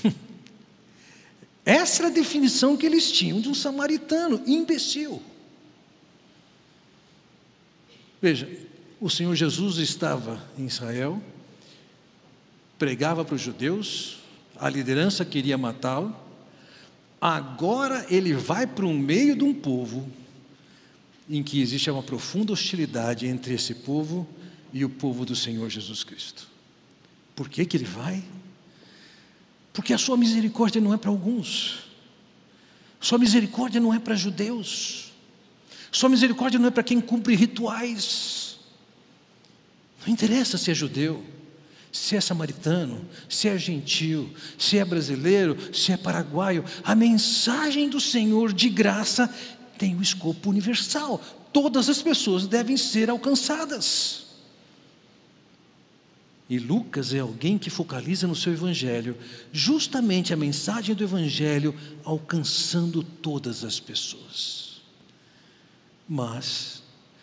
Essa 1.65 2.03
era 2.03 2.09
a 2.09 2.15
definição 2.15 2.77
que 2.77 2.85
eles 2.85 3.11
tinham 3.11 3.41
de 3.41 3.49
um 3.49 3.55
samaritano, 3.55 4.43
imbecil. 4.47 5.23
Veja, 8.21 8.47
o 9.01 9.09
Senhor 9.09 9.35
Jesus 9.35 9.79
estava 9.79 10.47
em 10.59 10.67
Israel, 10.67 11.23
pregava 12.79 13.25
para 13.25 13.35
os 13.35 13.41
judeus, 13.41 14.21
a 14.63 14.71
liderança 14.71 15.25
queria 15.25 15.59
matá-lo, 15.59 16.15
agora 17.21 18.07
ele 18.09 18.33
vai 18.33 18.65
para 18.65 18.87
o 18.87 18.95
meio 18.95 19.35
de 19.35 19.43
um 19.43 19.53
povo 19.53 20.09
em 21.29 21.43
que 21.43 21.61
existe 21.61 21.91
uma 21.91 22.03
profunda 22.03 22.53
hostilidade 22.53 23.27
entre 23.27 23.55
esse 23.55 23.75
povo 23.75 24.25
e 24.73 24.85
o 24.85 24.89
povo 24.89 25.27
do 25.27 25.35
Senhor 25.35 25.69
Jesus 25.69 26.05
Cristo. 26.05 26.47
Por 27.35 27.49
que, 27.49 27.67
que 27.67 27.77
ele 27.77 27.85
vai? 27.85 28.23
Porque 29.73 29.93
a 29.93 29.99
sua 29.99 30.17
misericórdia 30.17 30.81
não 30.81 30.95
é 30.95 30.97
para 30.97 31.11
alguns, 31.11 31.91
sua 33.01 33.19
misericórdia 33.19 33.81
não 33.81 33.93
é 33.93 33.99
para 33.99 34.15
judeus, 34.15 35.11
sua 35.91 36.09
misericórdia 36.09 36.61
não 36.61 36.69
é 36.69 36.71
para 36.71 36.85
quem 36.85 37.01
cumpre 37.01 37.35
rituais. 37.35 38.59
Não 40.07 40.13
interessa 40.13 40.57
se 40.57 40.71
é 40.71 40.75
judeu, 40.75 41.25
se 41.93 42.17
é 42.17 42.21
samaritano, 42.21 43.07
se 43.29 43.49
é 43.49 43.59
gentil, 43.59 44.31
se 44.59 44.79
é 44.79 44.85
brasileiro, 44.85 45.57
se 45.75 45.93
é 45.93 45.97
paraguaio, 45.97 46.65
a 46.83 46.95
mensagem 46.95 47.89
do 47.91 48.01
Senhor 48.01 48.51
de 48.51 48.71
graça 48.71 49.33
tem 49.77 49.95
um 49.95 50.01
escopo 50.01 50.49
universal. 50.49 51.21
Todas 51.53 51.91
as 51.91 52.01
pessoas 52.01 52.47
devem 52.47 52.79
ser 52.79 53.11
alcançadas. 53.11 54.23
E 56.49 56.59
Lucas 56.59 57.13
é 57.13 57.19
alguém 57.19 57.59
que 57.59 57.71
focaliza 57.71 58.27
no 58.27 58.35
seu 58.35 58.53
evangelho, 58.53 59.17
justamente 59.53 60.33
a 60.33 60.37
mensagem 60.37 60.95
do 60.95 61.05
evangelho 61.05 61.75
alcançando 62.05 63.03
todas 63.03 63.65
as 63.65 63.79
pessoas. 63.79 64.83
Mas 66.09 66.82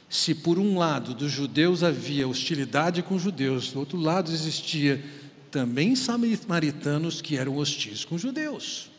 se 0.10 0.34
por 0.34 0.58
um 0.58 0.78
lado 0.78 1.14
dos 1.14 1.32
judeus 1.32 1.84
havia 1.84 2.28
hostilidade 2.28 3.04
com 3.04 3.16
os 3.16 3.22
judeus, 3.22 3.72
do 3.72 3.80
outro 3.80 3.98
lado 3.98 4.32
existia 4.32 5.04
também 5.52 5.96
samaritanos 5.96 7.22
que 7.22 7.38
eram 7.38 7.58
hostis 7.58 8.04
com 8.04 8.16
os 8.16 8.22
judeus. 8.22 8.90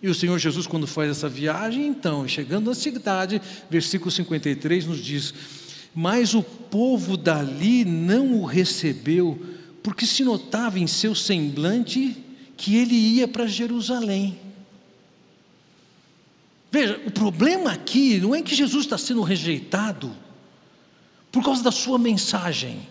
E 0.00 0.08
o 0.08 0.14
Senhor 0.14 0.38
Jesus, 0.38 0.66
quando 0.66 0.86
faz 0.86 1.10
essa 1.10 1.28
viagem, 1.28 1.86
então, 1.86 2.28
chegando 2.28 2.66
na 2.66 2.74
cidade, 2.74 3.40
versículo 3.70 4.10
53 4.10 4.86
nos 4.86 4.98
diz: 4.98 5.32
Mas 5.94 6.34
o 6.34 6.42
povo 6.42 7.16
dali 7.16 7.84
não 7.84 8.34
o 8.34 8.44
recebeu, 8.44 9.42
porque 9.82 10.06
se 10.06 10.22
notava 10.22 10.78
em 10.78 10.86
seu 10.86 11.14
semblante 11.14 12.16
que 12.56 12.76
ele 12.76 12.94
ia 12.94 13.26
para 13.26 13.46
Jerusalém. 13.46 14.43
Veja, 16.74 17.00
o 17.06 17.10
problema 17.12 17.70
aqui 17.70 18.18
não 18.18 18.34
é 18.34 18.42
que 18.42 18.52
Jesus 18.52 18.84
está 18.84 18.98
sendo 18.98 19.22
rejeitado 19.22 20.12
por 21.30 21.44
causa 21.44 21.62
da 21.62 21.70
sua 21.70 22.00
mensagem, 22.00 22.88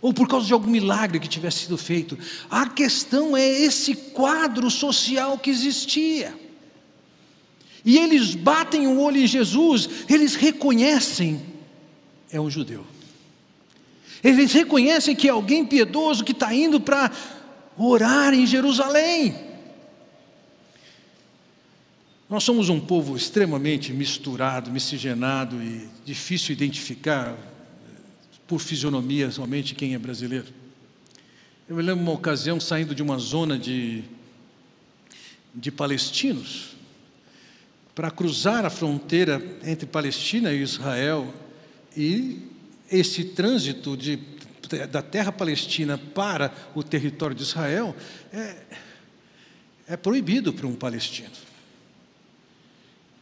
ou 0.00 0.14
por 0.14 0.26
causa 0.26 0.46
de 0.46 0.54
algum 0.54 0.70
milagre 0.70 1.20
que 1.20 1.28
tivesse 1.28 1.64
sido 1.64 1.76
feito. 1.76 2.18
A 2.50 2.66
questão 2.66 3.36
é 3.36 3.46
esse 3.46 3.94
quadro 3.94 4.70
social 4.70 5.36
que 5.36 5.50
existia. 5.50 6.34
E 7.84 7.98
eles 7.98 8.34
batem 8.34 8.86
o 8.86 8.98
olho 8.98 9.18
em 9.18 9.26
Jesus, 9.26 9.86
eles 10.08 10.34
reconhecem, 10.34 11.42
é 12.30 12.40
um 12.40 12.48
judeu. 12.48 12.86
Eles 14.24 14.54
reconhecem 14.54 15.14
que 15.14 15.28
é 15.28 15.32
alguém 15.32 15.66
piedoso 15.66 16.24
que 16.24 16.32
está 16.32 16.54
indo 16.54 16.80
para 16.80 17.12
orar 17.76 18.32
em 18.32 18.46
Jerusalém. 18.46 19.47
Nós 22.28 22.44
somos 22.44 22.68
um 22.68 22.78
povo 22.78 23.16
extremamente 23.16 23.90
misturado, 23.90 24.70
miscigenado 24.70 25.62
e 25.62 25.88
difícil 26.04 26.52
identificar 26.52 27.34
por 28.46 28.58
fisionomia 28.58 29.30
somente 29.30 29.74
quem 29.74 29.94
é 29.94 29.98
brasileiro. 29.98 30.46
Eu 31.66 31.76
me 31.76 31.82
lembro 31.82 32.02
uma 32.02 32.12
ocasião 32.12 32.60
saindo 32.60 32.94
de 32.94 33.02
uma 33.02 33.16
zona 33.16 33.58
de, 33.58 34.04
de 35.54 35.70
palestinos 35.70 36.76
para 37.94 38.10
cruzar 38.10 38.66
a 38.66 38.70
fronteira 38.70 39.42
entre 39.64 39.86
Palestina 39.86 40.52
e 40.52 40.60
Israel 40.60 41.32
e 41.96 42.42
esse 42.90 43.24
trânsito 43.24 43.96
de, 43.96 44.18
da 44.90 45.00
terra 45.00 45.32
palestina 45.32 45.96
para 45.96 46.52
o 46.74 46.82
território 46.82 47.34
de 47.34 47.42
Israel 47.42 47.96
é, 48.30 48.56
é 49.88 49.96
proibido 49.96 50.52
para 50.52 50.66
um 50.66 50.74
palestino. 50.74 51.47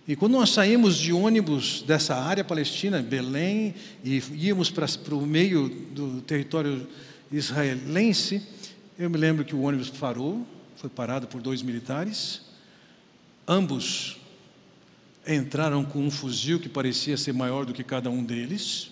E 0.09 0.14
quando 0.14 0.35
nós 0.35 0.51
saímos 0.51 0.97
de 0.97 1.12
ônibus 1.12 1.83
dessa 1.83 2.14
área 2.14 2.45
palestina, 2.45 3.03
Belém, 3.03 3.75
e 4.05 4.23
íamos 4.35 4.71
para, 4.71 4.87
para 4.87 5.14
o 5.16 5.27
meio 5.27 5.69
do 5.69 6.21
território 6.21 6.87
israelense, 7.33 8.40
eu 8.97 9.11
me 9.11 9.19
lembro 9.19 9.45
que 9.45 9.55
o 9.55 9.62
ônibus 9.62 9.90
parou, 9.90 10.47
foi 10.77 10.88
parado 10.88 11.27
por 11.27 11.42
dois 11.42 11.61
militares. 11.61 12.42
Ambos 13.49 14.16
entraram 15.27 15.85
com 15.85 15.99
um 15.99 16.11
fuzil 16.11 16.61
que 16.61 16.69
parecia 16.69 17.16
ser 17.16 17.33
maior 17.33 17.66
do 17.66 17.73
que 17.73 17.83
cada 17.83 18.09
um 18.09 18.23
deles. 18.23 18.90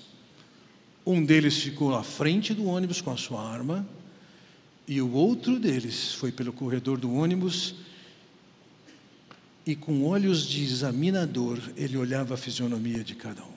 Um 1.07 1.25
deles 1.25 1.59
ficou 1.59 1.95
à 1.95 2.03
frente 2.03 2.53
do 2.53 2.67
ônibus 2.67 3.01
com 3.01 3.13
a 3.13 3.17
sua 3.17 3.41
arma, 3.41 3.87
e 4.89 5.01
o 5.01 5.13
outro 5.13 5.61
deles 5.61 6.13
foi 6.13 6.33
pelo 6.33 6.53
corredor 6.53 6.99
do 6.99 7.15
ônibus 7.15 7.77
e 9.67 9.75
com 9.75 10.05
olhos 10.05 10.47
de 10.47 10.63
examinador 10.63 11.59
ele 11.77 11.97
olhava 11.97 12.35
a 12.35 12.37
fisionomia 12.37 13.03
de 13.03 13.15
cada 13.15 13.43
um. 13.43 13.55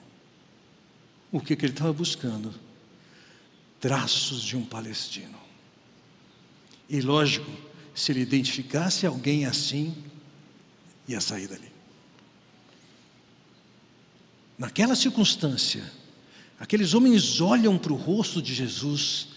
O 1.30 1.40
que, 1.40 1.54
que 1.54 1.66
ele 1.66 1.72
estava 1.72 1.92
buscando? 1.92 2.54
Traços 3.78 4.42
de 4.42 4.56
um 4.56 4.64
palestino. 4.64 5.38
E 6.88 7.00
lógico, 7.00 7.50
se 7.94 8.12
ele 8.12 8.20
identificasse 8.20 9.06
alguém 9.06 9.44
assim, 9.44 9.94
ia 11.06 11.20
sair 11.20 11.46
dali. 11.46 11.70
Naquela 14.58 14.96
circunstância, 14.96 15.84
aqueles 16.58 16.94
homens 16.94 17.40
olham 17.40 17.76
para 17.78 17.92
o 17.92 17.96
rosto 17.96 18.40
de 18.40 18.54
Jesus, 18.54 19.28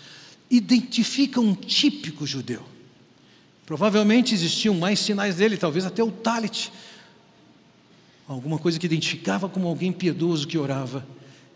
identificam 0.49 1.43
um 1.43 1.55
típico 1.55 2.25
judeu. 2.25 2.65
Provavelmente 3.71 4.33
existiam 4.33 4.75
mais 4.75 4.99
sinais 4.99 5.37
dele, 5.37 5.55
talvez 5.55 5.85
até 5.85 6.03
o 6.03 6.11
talit, 6.11 6.69
alguma 8.27 8.59
coisa 8.59 8.77
que 8.77 8.85
identificava 8.85 9.47
como 9.47 9.65
alguém 9.65 9.93
piedoso 9.93 10.45
que 10.45 10.57
orava. 10.57 11.07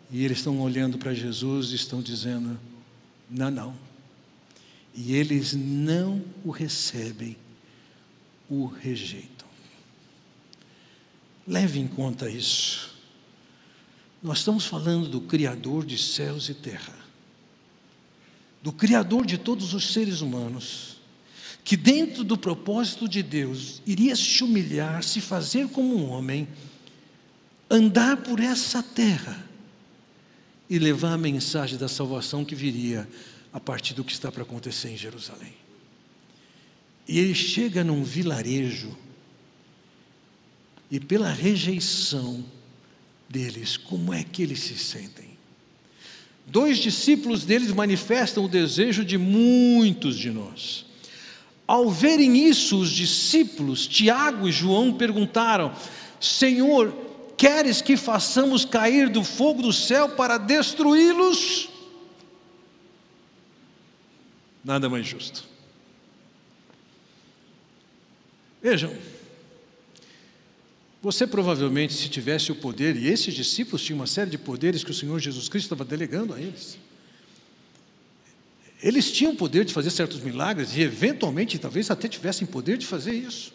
E 0.10 0.23
eles 0.23 0.38
estão 0.38 0.62
olhando 0.62 0.97
para 0.97 1.13
Jesus 1.13 1.71
e 1.71 1.75
estão 1.75 2.01
dizendo: 2.01 2.58
não, 3.30 3.51
não. 3.51 3.75
E 4.93 5.13
eles 5.13 5.51
não 5.56 6.23
o 6.45 6.51
recebem, 6.51 7.36
o 8.49 8.65
rejeitam. 8.65 9.49
Leve 11.45 11.82
em 11.82 11.88
conta 11.89 12.30
isso. 12.30 12.95
Nós 14.23 14.38
estamos 14.38 14.65
falando 14.65 15.10
do 15.10 15.19
Criador 15.19 15.86
de 15.86 15.97
céus 15.97 16.47
e 16.47 16.54
terra, 16.54 16.95
do 18.63 18.71
Criador 18.71 19.25
de 19.25 19.38
todos 19.38 19.73
os 19.73 19.91
seres 19.91 20.21
humanos 20.21 20.94
que 21.65 21.75
dentro 21.75 22.23
do 22.23 22.38
propósito 22.38 23.10
de 23.10 23.23
Deus 23.23 23.82
iria 23.88 24.15
se 24.15 24.43
humilhar, 24.43 25.04
se 25.04 25.19
fazer 25.19 25.67
como 25.69 25.97
um 25.97 26.12
homem, 26.12 26.47
andar 27.67 28.17
por 28.17 28.39
essa 28.39 28.84
terra 28.84 29.43
e 30.69 30.78
levar 30.78 31.13
a 31.13 31.17
mensagem 31.17 31.75
da 31.75 31.88
salvação 31.88 32.45
que 32.45 32.54
viria 32.54 33.10
a 33.51 33.60
partir 33.60 33.95
do 33.95 34.04
que 34.04 34.12
está 34.12 34.32
para 34.32 34.43
acontecer 34.43 34.89
em 34.89 34.97
Jerusalém. 34.97 35.54
E 37.08 37.17
ele 37.17 37.34
chega 37.34 37.84
num 37.84 38.04
vilarejo, 38.04 38.95
e 40.91 40.99
pela 40.99 41.32
rejeição 41.32 42.45
deles, 43.28 43.75
como 43.75 44.13
é 44.13 44.23
que 44.23 44.43
eles 44.43 44.60
se 44.60 44.78
sentem? 44.78 45.32
Dois 46.45 46.78
discípulos 46.78 47.43
deles 47.43 47.71
manifestam 47.71 48.45
o 48.45 48.47
desejo 48.47 49.04
de 49.04 49.17
muitos 49.17 50.15
de 50.15 50.30
nós. 50.30 50.86
Ao 51.67 51.89
verem 51.89 52.47
isso, 52.47 52.80
os 52.80 52.91
discípulos, 52.91 53.88
Tiago 53.88 54.47
e 54.47 54.51
João, 54.51 54.93
perguntaram: 54.93 55.73
Senhor, 56.19 56.95
queres 57.36 57.82
que 57.82 57.97
façamos 57.97 58.63
cair 58.65 59.10
do 59.10 59.23
fogo 59.23 59.62
do 59.62 59.73
céu 59.73 60.10
para 60.10 60.38
destruí-los? 60.38 61.69
Nada 64.63 64.89
mais 64.89 65.08
justo. 65.08 65.43
Vejam, 68.62 68.95
você 71.01 71.28
provavelmente, 71.28 71.93
se 71.93 72.10
tivesse 72.10 72.51
o 72.51 72.56
poder, 72.56 72.95
e 72.95 73.08
esses 73.08 73.34
discípulos 73.34 73.84
tinham 73.84 73.99
uma 73.99 74.08
série 74.08 74.32
de 74.32 74.39
poderes 74.39 74.84
que 74.84 74.89
o 74.89 74.93
Senhor 74.93 75.19
Jesus 75.19 75.47
Cristo 75.47 75.67
estava 75.67 75.86
delegando 75.86 76.34
a 76.34 76.41
eles. 76.41 76.80
Eles 78.81 79.11
tinham 79.11 79.33
o 79.33 79.35
poder 79.35 79.65
de 79.65 79.73
fazer 79.73 79.89
certos 79.89 80.19
milagres 80.21 80.75
e, 80.75 80.81
eventualmente, 80.81 81.57
talvez 81.57 81.89
até 81.89 82.07
tivessem 82.07 82.45
poder 82.45 82.77
de 82.77 82.85
fazer 82.85 83.13
isso. 83.13 83.53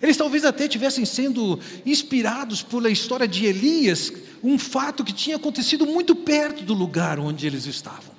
Eles 0.00 0.16
talvez 0.16 0.44
até 0.44 0.68
tivessem 0.68 1.04
sendo 1.04 1.58
inspirados 1.86 2.62
pela 2.62 2.90
história 2.90 3.26
de 3.26 3.46
Elias, 3.46 4.12
um 4.42 4.58
fato 4.58 5.02
que 5.02 5.12
tinha 5.12 5.36
acontecido 5.36 5.86
muito 5.86 6.14
perto 6.14 6.62
do 6.62 6.74
lugar 6.74 7.18
onde 7.18 7.46
eles 7.46 7.66
estavam. 7.66 8.14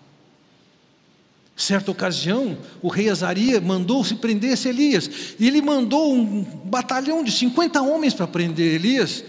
Certa 1.56 1.92
ocasião, 1.92 2.58
o 2.82 2.90
rei 2.90 3.10
Azaria 3.10 3.62
mandou 3.62 4.04
se 4.04 4.16
prendesse 4.16 4.68
Elias, 4.68 5.36
e 5.40 5.48
ele 5.48 5.62
mandou 5.62 6.14
um 6.14 6.44
batalhão 6.44 7.24
de 7.24 7.32
50 7.32 7.82
homens 7.82 8.14
para 8.14 8.28
prender 8.28 8.74
Elias, 8.74 9.24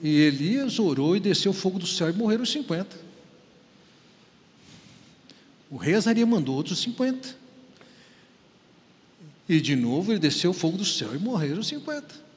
e 0.00 0.20
Elias 0.20 0.78
orou 0.78 1.16
e 1.16 1.20
desceu 1.20 1.52
fogo 1.52 1.78
do 1.78 1.86
céu 1.86 2.08
e 2.08 2.12
morreram 2.12 2.44
os 2.44 2.52
50. 2.52 3.07
O 5.70 5.76
rei 5.76 5.94
Azaria 5.94 6.26
mandou 6.26 6.54
outros 6.56 6.78
50. 6.80 7.36
E 9.48 9.60
de 9.60 9.74
novo 9.74 10.12
ele 10.12 10.18
desceu 10.18 10.52
fogo 10.52 10.76
do 10.76 10.84
céu 10.84 11.14
e 11.14 11.18
morreram 11.18 11.60
os 11.60 11.68
50. 11.68 12.28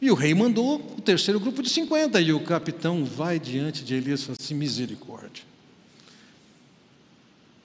E 0.00 0.10
o 0.10 0.14
rei 0.14 0.34
mandou 0.34 0.76
o 0.96 1.00
terceiro 1.00 1.40
grupo 1.40 1.62
de 1.62 1.68
50, 1.68 2.20
e 2.20 2.32
o 2.32 2.40
capitão 2.40 3.04
vai 3.04 3.38
diante 3.38 3.84
de 3.84 3.94
Elias 3.94 4.20
e 4.20 4.24
fala 4.26 4.38
assim: 4.40 4.54
misericórdia 4.54 5.48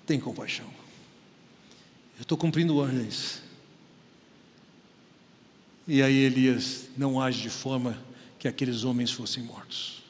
tem 0.06 0.20
compaixão. 0.20 0.68
Eu 2.18 2.22
estou 2.22 2.38
cumprindo 2.38 2.78
ordens. 2.78 3.42
E 5.88 6.02
aí 6.02 6.16
Elias 6.16 6.88
não 6.98 7.20
age 7.20 7.42
de 7.42 7.50
forma 7.50 8.02
que 8.40 8.48
aqueles 8.48 8.84
homens 8.84 9.12
fossem 9.12 9.44
mortos. 9.44 10.04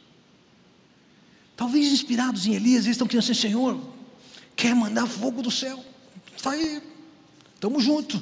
Talvez 1.55 1.91
inspirados 1.91 2.45
em 2.45 2.55
Elias, 2.55 2.85
eles 2.85 2.95
estão 2.95 3.07
querendo 3.07 3.23
assim, 3.23 3.33
Senhor, 3.33 3.79
quer 4.55 4.75
mandar 4.75 5.07
fogo 5.07 5.41
do 5.41 5.51
céu? 5.51 5.83
Está 6.35 6.51
aí, 6.51 6.81
estamos 7.55 7.83
juntos. 7.83 8.21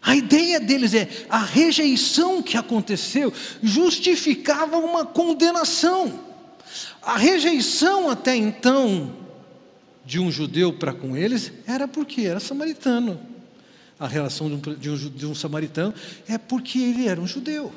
A 0.00 0.16
ideia 0.16 0.60
deles 0.60 0.94
é 0.94 1.08
a 1.28 1.42
rejeição 1.42 2.42
que 2.42 2.56
aconteceu 2.56 3.32
justificava 3.62 4.78
uma 4.78 5.04
condenação. 5.04 6.24
A 7.02 7.16
rejeição 7.16 8.08
até 8.08 8.36
então 8.36 9.16
de 10.04 10.18
um 10.18 10.30
judeu 10.30 10.72
para 10.72 10.92
com 10.92 11.16
eles 11.16 11.52
era 11.66 11.86
porque 11.86 12.22
era 12.22 12.40
samaritano. 12.40 13.20
A 13.98 14.06
relação 14.06 14.48
de 14.48 14.88
um, 14.88 14.96
de 14.96 15.26
um, 15.26 15.34
samaritano 15.34 15.92
é 16.28 16.38
porque 16.38 16.78
ele 16.78 17.08
era 17.08 17.20
um 17.20 17.26
judeu. 17.26 17.72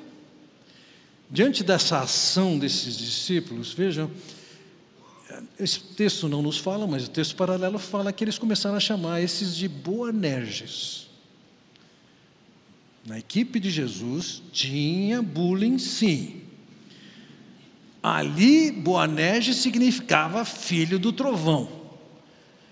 Diante 1.30 1.64
dessa 1.64 2.00
ação 2.00 2.60
desses 2.60 2.96
discípulos, 2.96 3.74
vejam, 3.74 4.12
esse 5.60 5.80
texto 5.80 6.28
não 6.28 6.42
nos 6.42 6.58
fala, 6.58 6.88
mas 6.88 7.06
o 7.06 7.10
texto 7.10 7.36
paralelo 7.36 7.78
fala 7.78 8.12
que 8.12 8.24
eles 8.24 8.38
começaram 8.38 8.76
a 8.76 8.80
chamar 8.80 9.22
esses 9.22 9.56
de 9.56 9.68
Boanerges. 9.68 11.08
Na 13.06 13.20
equipe 13.20 13.60
de 13.60 13.70
Jesus 13.70 14.42
tinha 14.52 15.22
bullying, 15.22 15.78
sim. 15.78 16.42
Ali, 18.02 18.72
Boanerges 18.72 19.58
significava 19.58 20.46
filho 20.46 20.98
do 20.98 21.12
trovão 21.12 21.82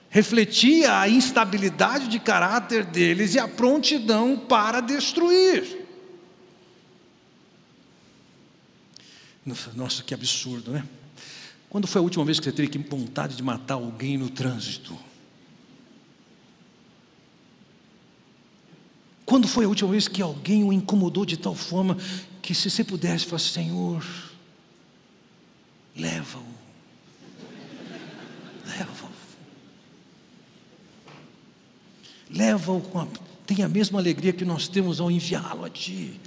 refletia 0.10 1.00
a 1.00 1.08
instabilidade 1.08 2.08
de 2.08 2.20
caráter 2.20 2.84
deles 2.84 3.36
e 3.36 3.40
a 3.40 3.48
prontidão 3.48 4.38
para 4.38 4.82
destruir. 4.82 5.78
Nossa, 9.76 10.04
que 10.04 10.14
absurdo, 10.14 10.72
né? 10.72 10.84
Quando 11.70 11.88
foi 11.88 12.00
a 12.00 12.04
última 12.04 12.26
vez 12.26 12.40
que 12.40 12.46
você 12.46 12.52
teve 12.52 12.78
vontade 12.80 13.36
de 13.36 13.44
matar 13.44 13.76
alguém 13.76 14.18
no 14.18 14.30
trânsito? 14.30 14.98
Quando 19.26 19.48
foi 19.48 19.66
a 19.66 19.68
última 19.68 19.92
vez 19.92 20.08
que 20.08 20.22
alguém 20.22 20.64
o 20.64 20.74
incomodou 20.74 21.24
de 21.24 21.38
tal 21.38 21.54
forma 21.54 21.96
que, 22.42 22.56
se 22.56 22.70
você 22.70 22.84
pudesse, 22.84 23.26
falar: 23.26 23.40
Senhor, 23.40 24.04
leva-o, 25.96 26.44
leva-o. 28.66 29.10
leva-o 32.30 32.82
com 32.82 33.00
a, 33.00 33.08
tem 33.46 33.64
a 33.64 33.70
mesma 33.70 34.00
alegria 34.00 34.32
que 34.32 34.46
nós 34.46 34.68
temos 34.68 35.00
ao 35.00 35.10
enviá-lo 35.10 35.66
a 35.66 35.70
ti. 35.70 36.20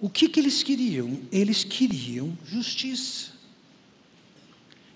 O 0.00 0.08
que, 0.08 0.28
que 0.28 0.38
eles 0.38 0.62
queriam? 0.62 1.18
Eles 1.32 1.64
queriam 1.64 2.36
justiça. 2.44 3.38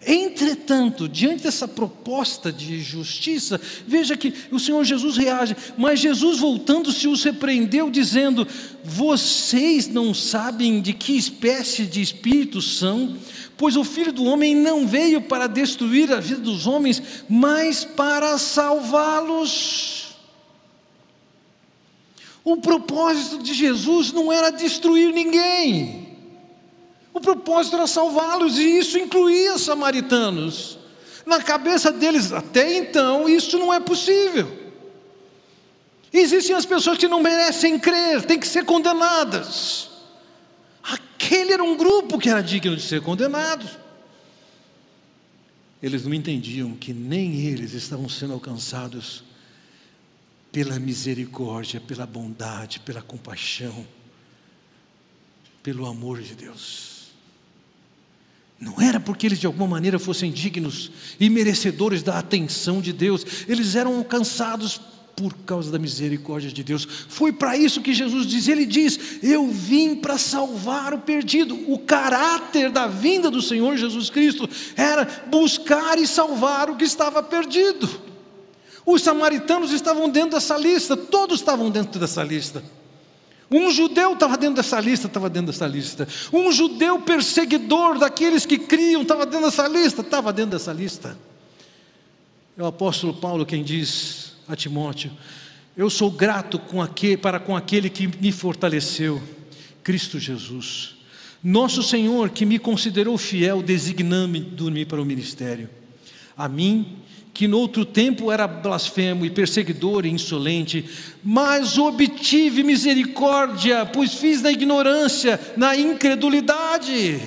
Entretanto, 0.05 1.09
diante 1.09 1.45
dessa 1.45 1.69
proposta 1.69 2.53
de 2.53 2.81
justiça, 2.81 3.61
veja 3.87 4.17
que 4.17 4.35
o 4.51 4.59
Senhor 4.59 4.83
Jesus 4.85 5.17
reage, 5.17 5.57
mas 5.79 6.01
Jesus 6.01 6.41
voltando-se 6.41 7.07
os 7.07 7.23
repreendeu, 7.23 7.88
dizendo: 7.88 8.47
Vocês 8.83 9.87
não 9.87 10.12
sabem 10.12 10.81
de 10.81 10.93
que 10.93 11.17
espécie 11.17 11.87
de 11.87 12.01
espírito 12.01 12.61
são, 12.61 13.17
pois 13.57 13.77
o 13.77 13.85
filho 13.85 14.12
do 14.12 14.25
homem 14.25 14.57
não 14.57 14.88
veio 14.88 15.21
para 15.21 15.47
destruir 15.47 16.12
a 16.12 16.19
vida 16.19 16.41
dos 16.41 16.67
homens, 16.67 17.01
mas 17.29 17.85
para 17.85 18.37
salvá-los. 18.38 20.02
O 22.44 22.57
propósito 22.57 23.42
de 23.42 23.55
Jesus 23.55 24.12
não 24.12 24.33
era 24.33 24.50
destruir 24.50 25.12
ninguém, 25.12 26.02
o 27.12 27.20
propósito 27.20 27.76
era 27.76 27.87
salvá-los, 27.87 28.59
e 28.59 28.78
isso 28.78 28.98
incluía 28.98 29.59
samaritanos. 29.59 30.78
Na 31.26 31.42
cabeça 31.42 31.92
deles, 31.92 32.33
até 32.33 32.76
então, 32.76 33.28
isso 33.28 33.59
não 33.59 33.72
é 33.72 33.78
possível. 33.78 34.61
Existem 36.12 36.57
as 36.57 36.66
pessoas 36.66 36.98
que 36.98 37.07
não 37.07 37.20
merecem 37.20 37.78
crer, 37.78 38.22
têm 38.22 38.40
que 38.40 38.48
ser 38.48 38.64
condenadas. 38.64 39.90
Aquele 40.83 41.52
era 41.52 41.62
um 41.62 41.76
grupo 41.76 42.18
que 42.18 42.28
era 42.28 42.42
digno 42.42 42.76
de 42.76 42.83
ser 42.83 43.00
condenado. 43.02 43.68
Eles 45.83 46.05
não 46.05 46.14
entendiam 46.14 46.74
que 46.74 46.92
nem 46.92 47.46
eles 47.46 47.72
estavam 47.72 48.09
sendo 48.09 48.33
alcançados 48.33 49.24
pela 50.53 50.79
misericórdia, 50.79 51.81
pela 51.81 52.07
bondade, 52.07 52.79
pela 52.81 53.01
compaixão, 53.01 53.87
pelo 55.62 55.87
amor 55.87 56.21
de 56.21 56.35
Deus. 56.35 56.93
Não 58.61 58.81
era 58.81 59.01
porque 59.01 59.27
eles 59.27 59.41
de 59.41 59.47
alguma 59.47 59.67
maneira 59.67 59.99
fossem 59.99 60.31
dignos 60.31 60.93
e 61.19 61.29
merecedores 61.31 62.03
da 62.03 62.19
atenção 62.19 62.81
de 62.81 62.93
Deus, 62.93 63.25
eles 63.49 63.75
eram 63.75 63.97
alcançados 63.97 64.81
por 65.17 65.35
causa 65.45 65.71
da 65.71 65.79
misericórdia 65.79 66.51
de 66.51 66.62
Deus. 66.62 66.87
Foi 67.09 67.33
para 67.33 67.57
isso 67.57 67.83
que 67.83 67.93
Jesus 67.93 68.27
diz: 68.27 68.47
Ele 68.49 68.65
diz, 68.65 69.19
Eu 69.23 69.49
vim 69.49 69.97
para 69.97 70.17
salvar 70.17 70.95
o 70.95 71.01
perdido. 71.01 71.55
O 71.71 71.79
caráter 71.79 72.71
da 72.71 72.87
vinda 72.87 73.31
do 73.31 73.43
Senhor 73.43 73.77
Jesus 73.77 74.11
Cristo 74.11 74.49
era 74.77 75.27
buscar 75.29 75.99
e 75.99 76.07
salvar 76.07 76.71
o 76.71 76.77
que 76.77 76.85
estava 76.85 77.23
perdido. 77.23 78.12
Os 78.85 79.03
samaritanos 79.03 79.73
estavam 79.73 80.09
dentro 80.09 80.31
dessa 80.31 80.57
lista, 80.57 80.97
todos 80.97 81.40
estavam 81.40 81.71
dentro 81.71 82.01
dessa 82.01 82.23
lista. 82.23 82.62
Um 83.51 83.71
judeu 83.71 84.14
estava 84.14 84.37
dentro 84.37 84.57
dessa 84.57 84.81
lista, 84.81 85.07
estava 85.07 85.29
dentro 85.29 85.53
dessa 85.53 85.66
lista. 85.66 86.09
Um 86.33 86.51
judeu 86.51 87.01
perseguidor 87.03 87.99
daqueles 87.99 88.47
que 88.47 88.57
criam, 88.57 89.03
estava 89.03 89.27
dentro 89.27 89.47
dessa 89.47 89.68
lista, 89.68 90.01
estava 90.01 90.33
dentro 90.33 90.53
dessa 90.53 90.73
lista. 90.73 91.18
É 92.57 92.62
o 92.62 92.66
apóstolo 92.66 93.12
Paulo 93.12 93.45
quem 93.45 93.62
diz: 93.62 94.33
a 94.49 94.57
Timóteo: 94.57 95.12
Eu 95.77 95.90
sou 95.90 96.11
grato 96.11 96.59
com 96.59 96.81
aquele, 96.81 97.18
para 97.18 97.38
com 97.38 97.55
aquele 97.55 97.90
que 97.90 98.07
me 98.07 98.33
fortaleceu, 98.33 99.23
Cristo 99.85 100.18
Jesus. 100.18 100.97
Nosso 101.45 101.83
Senhor, 101.83 102.31
que 102.31 102.47
me 102.47 102.59
considerou 102.59 103.18
fiel, 103.18 103.62
designando-me 103.62 104.87
para 104.87 105.03
o 105.03 105.05
ministério. 105.05 105.68
A 106.37 106.49
mim, 106.49 106.99
que 107.35 107.49
no 107.49 107.59
outro 107.59 107.85
tempo 107.85 108.31
era 108.31 108.47
blasfemo 108.47 109.25
e 109.25 109.31
perseguidor 109.31 110.05
e 110.05 110.11
insolente, 110.11 110.88
mas 111.25 111.79
obtive 111.79 112.62
misericórdia, 112.62 113.87
pois 113.87 114.14
fiz 114.14 114.42
na 114.42 114.53
ignorância, 114.53 115.40
na 115.57 115.75
incredulidade. 115.75 117.21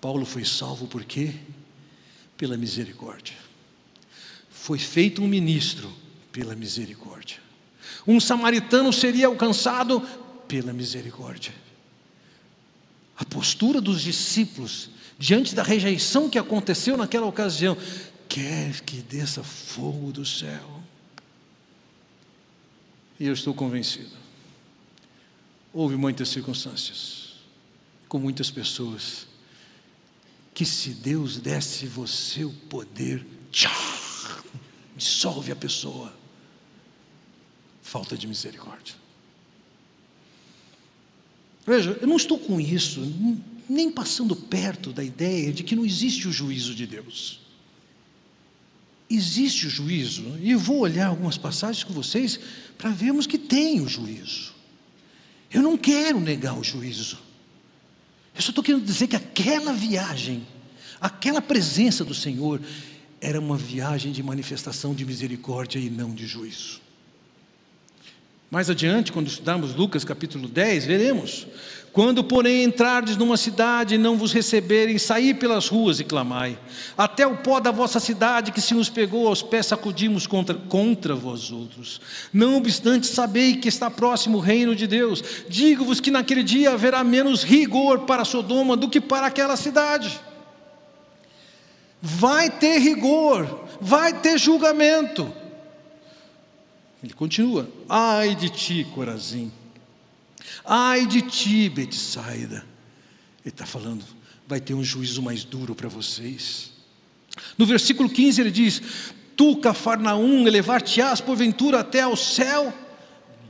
Paulo 0.00 0.26
foi 0.26 0.44
salvo 0.44 0.88
por 0.88 1.04
quê? 1.04 1.32
Pela 2.36 2.56
misericórdia. 2.56 3.36
Foi 4.50 4.78
feito 4.78 5.22
um 5.22 5.28
ministro 5.28 5.92
pela 6.32 6.56
misericórdia. 6.56 7.38
Um 8.04 8.18
samaritano 8.18 8.92
seria 8.92 9.28
alcançado 9.28 10.00
pela 10.48 10.72
misericórdia. 10.72 11.54
A 13.16 13.24
postura 13.24 13.80
dos 13.80 14.02
discípulos 14.02 14.90
diante 15.22 15.54
da 15.54 15.62
rejeição 15.62 16.28
que 16.28 16.36
aconteceu 16.36 16.96
naquela 16.96 17.26
ocasião, 17.26 17.78
quer 18.28 18.80
que 18.80 18.96
desça 18.96 19.44
fogo 19.44 20.10
do 20.10 20.26
céu. 20.26 20.82
E 23.20 23.28
eu 23.28 23.32
estou 23.32 23.54
convencido. 23.54 24.16
Houve 25.72 25.94
muitas 25.94 26.28
circunstâncias, 26.28 27.36
com 28.08 28.18
muitas 28.18 28.50
pessoas, 28.50 29.28
que 30.52 30.64
se 30.64 30.90
Deus 30.90 31.38
desse 31.38 31.86
você 31.86 32.44
o 32.44 32.52
poder, 32.52 33.24
tchá, 33.52 33.70
dissolve 34.96 35.52
a 35.52 35.56
pessoa. 35.56 36.12
Falta 37.80 38.18
de 38.18 38.26
misericórdia. 38.26 38.96
Veja, 41.64 41.96
eu 42.00 42.08
não 42.08 42.16
estou 42.16 42.40
com 42.40 42.60
isso, 42.60 43.00
nem 43.72 43.90
passando 43.90 44.36
perto 44.36 44.92
da 44.92 45.02
ideia 45.02 45.52
de 45.52 45.62
que 45.62 45.74
não 45.74 45.84
existe 45.84 46.28
o 46.28 46.32
juízo 46.32 46.74
de 46.74 46.86
Deus. 46.86 47.40
Existe 49.08 49.66
o 49.66 49.70
juízo, 49.70 50.38
e 50.40 50.54
vou 50.54 50.80
olhar 50.80 51.08
algumas 51.08 51.38
passagens 51.38 51.82
com 51.82 51.92
vocês 51.92 52.38
para 52.76 52.90
vermos 52.90 53.26
que 53.26 53.38
tem 53.38 53.80
o 53.80 53.88
juízo. 53.88 54.52
Eu 55.50 55.62
não 55.62 55.76
quero 55.76 56.20
negar 56.20 56.58
o 56.58 56.64
juízo. 56.64 57.18
Eu 58.34 58.42
só 58.42 58.50
estou 58.50 58.64
querendo 58.64 58.84
dizer 58.84 59.06
que 59.06 59.16
aquela 59.16 59.72
viagem, 59.72 60.46
aquela 61.00 61.42
presença 61.42 62.04
do 62.04 62.14
Senhor, 62.14 62.60
era 63.20 63.38
uma 63.38 63.56
viagem 63.56 64.12
de 64.12 64.22
manifestação 64.22 64.94
de 64.94 65.04
misericórdia 65.04 65.78
e 65.78 65.88
não 65.88 66.14
de 66.14 66.26
juízo. 66.26 66.80
Mais 68.50 68.68
adiante, 68.68 69.12
quando 69.12 69.28
estudarmos 69.28 69.74
Lucas 69.74 70.04
capítulo 70.04 70.46
10, 70.46 70.84
veremos. 70.84 71.46
Quando, 71.92 72.24
porém, 72.24 72.64
entrardes 72.64 73.18
numa 73.18 73.36
cidade 73.36 73.96
e 73.96 73.98
não 73.98 74.16
vos 74.16 74.32
receberem, 74.32 74.96
saí 74.96 75.34
pelas 75.34 75.68
ruas 75.68 76.00
e 76.00 76.04
clamai. 76.04 76.58
Até 76.96 77.26
o 77.26 77.36
pó 77.36 77.60
da 77.60 77.70
vossa 77.70 78.00
cidade 78.00 78.50
que 78.50 78.62
se 78.62 78.72
nos 78.72 78.88
pegou 78.88 79.28
aos 79.28 79.42
pés 79.42 79.66
sacudimos 79.66 80.26
contra, 80.26 80.54
contra 80.54 81.14
vós 81.14 81.52
outros. 81.52 82.00
Não 82.32 82.56
obstante, 82.56 83.06
sabei 83.06 83.56
que 83.56 83.68
está 83.68 83.90
próximo 83.90 84.38
o 84.38 84.40
reino 84.40 84.74
de 84.74 84.86
Deus. 84.86 85.22
Digo-vos 85.50 86.00
que 86.00 86.10
naquele 86.10 86.42
dia 86.42 86.72
haverá 86.72 87.04
menos 87.04 87.44
rigor 87.44 88.00
para 88.00 88.24
Sodoma 88.24 88.74
do 88.74 88.88
que 88.88 89.00
para 89.00 89.26
aquela 89.26 89.54
cidade. 89.54 90.18
Vai 92.00 92.48
ter 92.48 92.78
rigor, 92.78 93.66
vai 93.78 94.18
ter 94.18 94.38
julgamento. 94.38 95.30
Ele 97.04 97.12
continua: 97.12 97.68
Ai 97.86 98.34
de 98.34 98.48
ti, 98.48 98.86
Corazim. 98.94 99.52
Ai 100.64 101.06
de 101.06 101.22
ti, 101.22 101.68
Betsaida. 101.68 102.64
Ele 103.44 103.50
está 103.50 103.66
falando, 103.66 104.04
vai 104.46 104.60
ter 104.60 104.74
um 104.74 104.84
juízo 104.84 105.20
mais 105.22 105.44
duro 105.44 105.74
para 105.74 105.88
vocês. 105.88 106.70
No 107.58 107.66
versículo 107.66 108.08
15 108.08 108.40
ele 108.40 108.50
diz: 108.50 108.82
Tu, 109.36 109.56
Cafarnaum, 109.56 110.46
elevar-te-ás 110.46 111.20
porventura 111.20 111.80
até 111.80 112.02
ao 112.02 112.16
céu, 112.16 112.72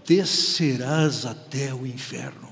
descerás 0.06 1.26
até 1.26 1.74
o 1.74 1.86
inferno. 1.86 2.50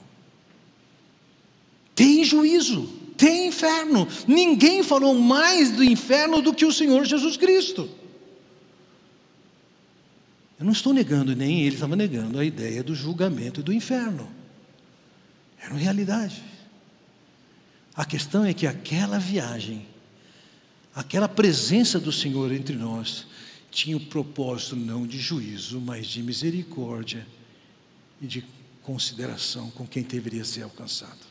Tem 1.95 2.25
juízo, 2.25 2.87
tem 3.17 3.49
inferno. 3.49 4.09
Ninguém 4.27 4.83
falou 4.83 5.15
mais 5.15 5.71
do 5.71 5.85
inferno 5.85 6.41
do 6.43 6.55
que 6.55 6.65
o 6.65 6.73
Senhor 6.73 7.05
Jesus 7.05 7.37
Cristo. 7.37 7.89
Eu 10.59 10.65
não 10.65 10.73
estou 10.73 10.93
negando, 10.93 11.35
nem 11.35 11.63
ele 11.63 11.75
estava 11.75 11.97
negando 11.97 12.39
a 12.39 12.45
ideia 12.45 12.83
do 12.83 12.95
julgamento 12.95 13.61
e 13.61 13.63
do 13.63 13.73
inferno. 13.73 14.40
Era 15.61 15.73
uma 15.73 15.81
realidade. 15.81 16.43
A 17.95 18.05
questão 18.05 18.45
é 18.45 18.55
que 18.55 18.67
aquela 18.67 19.19
viagem, 19.19 19.87
aquela 20.95 21.29
presença 21.29 22.01
do 22.01 22.11
Senhor 22.11 22.53
entre 22.53 22.75
nós, 22.77 23.27
tinha 23.71 23.97
o 23.97 24.07
propósito 24.07 24.75
não 24.75 25.07
de 25.07 25.19
juízo, 25.19 25.81
mas 25.81 26.07
de 26.07 26.23
misericórdia 26.23 27.27
e 28.21 28.27
de 28.27 28.45
consideração 28.83 29.71
com 29.71 29.87
quem 29.87 30.03
deveria 30.03 30.45
ser 30.45 30.63
alcançado. 30.63 31.31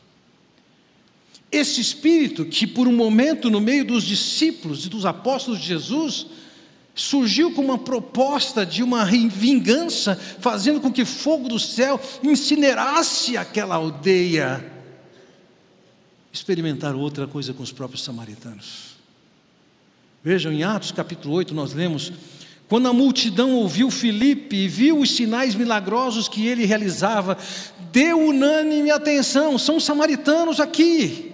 Esse 1.52 1.80
espírito 1.80 2.44
que 2.44 2.66
por 2.66 2.86
um 2.86 2.94
momento 2.94 3.50
no 3.50 3.60
meio 3.60 3.84
dos 3.84 4.04
discípulos 4.04 4.86
e 4.86 4.88
dos 4.88 5.04
apóstolos 5.04 5.60
de 5.60 5.66
Jesus 5.66 6.26
surgiu 7.00 7.50
com 7.52 7.62
uma 7.62 7.78
proposta 7.78 8.66
de 8.66 8.82
uma 8.82 9.06
vingança, 9.06 10.14
fazendo 10.38 10.82
com 10.82 10.92
que 10.92 11.06
fogo 11.06 11.48
do 11.48 11.58
céu 11.58 11.98
incinerasse 12.22 13.38
aquela 13.38 13.76
aldeia. 13.76 14.62
Experimentaram 16.30 16.98
outra 16.98 17.26
coisa 17.26 17.54
com 17.54 17.62
os 17.62 17.72
próprios 17.72 18.04
samaritanos. 18.04 18.96
Vejam, 20.22 20.52
em 20.52 20.62
Atos 20.62 20.92
capítulo 20.92 21.34
8, 21.36 21.54
nós 21.54 21.72
lemos: 21.72 22.12
quando 22.68 22.86
a 22.86 22.92
multidão 22.92 23.54
ouviu 23.54 23.90
Filipe 23.90 24.54
e 24.54 24.68
viu 24.68 25.00
os 25.00 25.16
sinais 25.16 25.54
milagrosos 25.54 26.28
que 26.28 26.46
ele 26.46 26.66
realizava, 26.66 27.38
deu 27.90 28.20
unânime 28.20 28.90
atenção, 28.90 29.56
são 29.56 29.80
samaritanos 29.80 30.60
aqui 30.60 31.29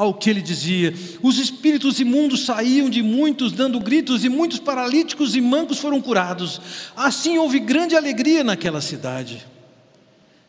ao 0.00 0.14
que 0.14 0.30
ele 0.30 0.40
dizia. 0.40 0.94
Os 1.22 1.38
espíritos 1.38 2.00
imundos 2.00 2.46
saíam 2.46 2.88
de 2.88 3.02
muitos, 3.02 3.52
dando 3.52 3.78
gritos, 3.78 4.24
e 4.24 4.30
muitos 4.30 4.58
paralíticos 4.58 5.36
e 5.36 5.42
mancos 5.42 5.78
foram 5.78 6.00
curados. 6.00 6.58
Assim 6.96 7.36
houve 7.36 7.58
grande 7.58 7.94
alegria 7.94 8.42
naquela 8.42 8.80
cidade. 8.80 9.46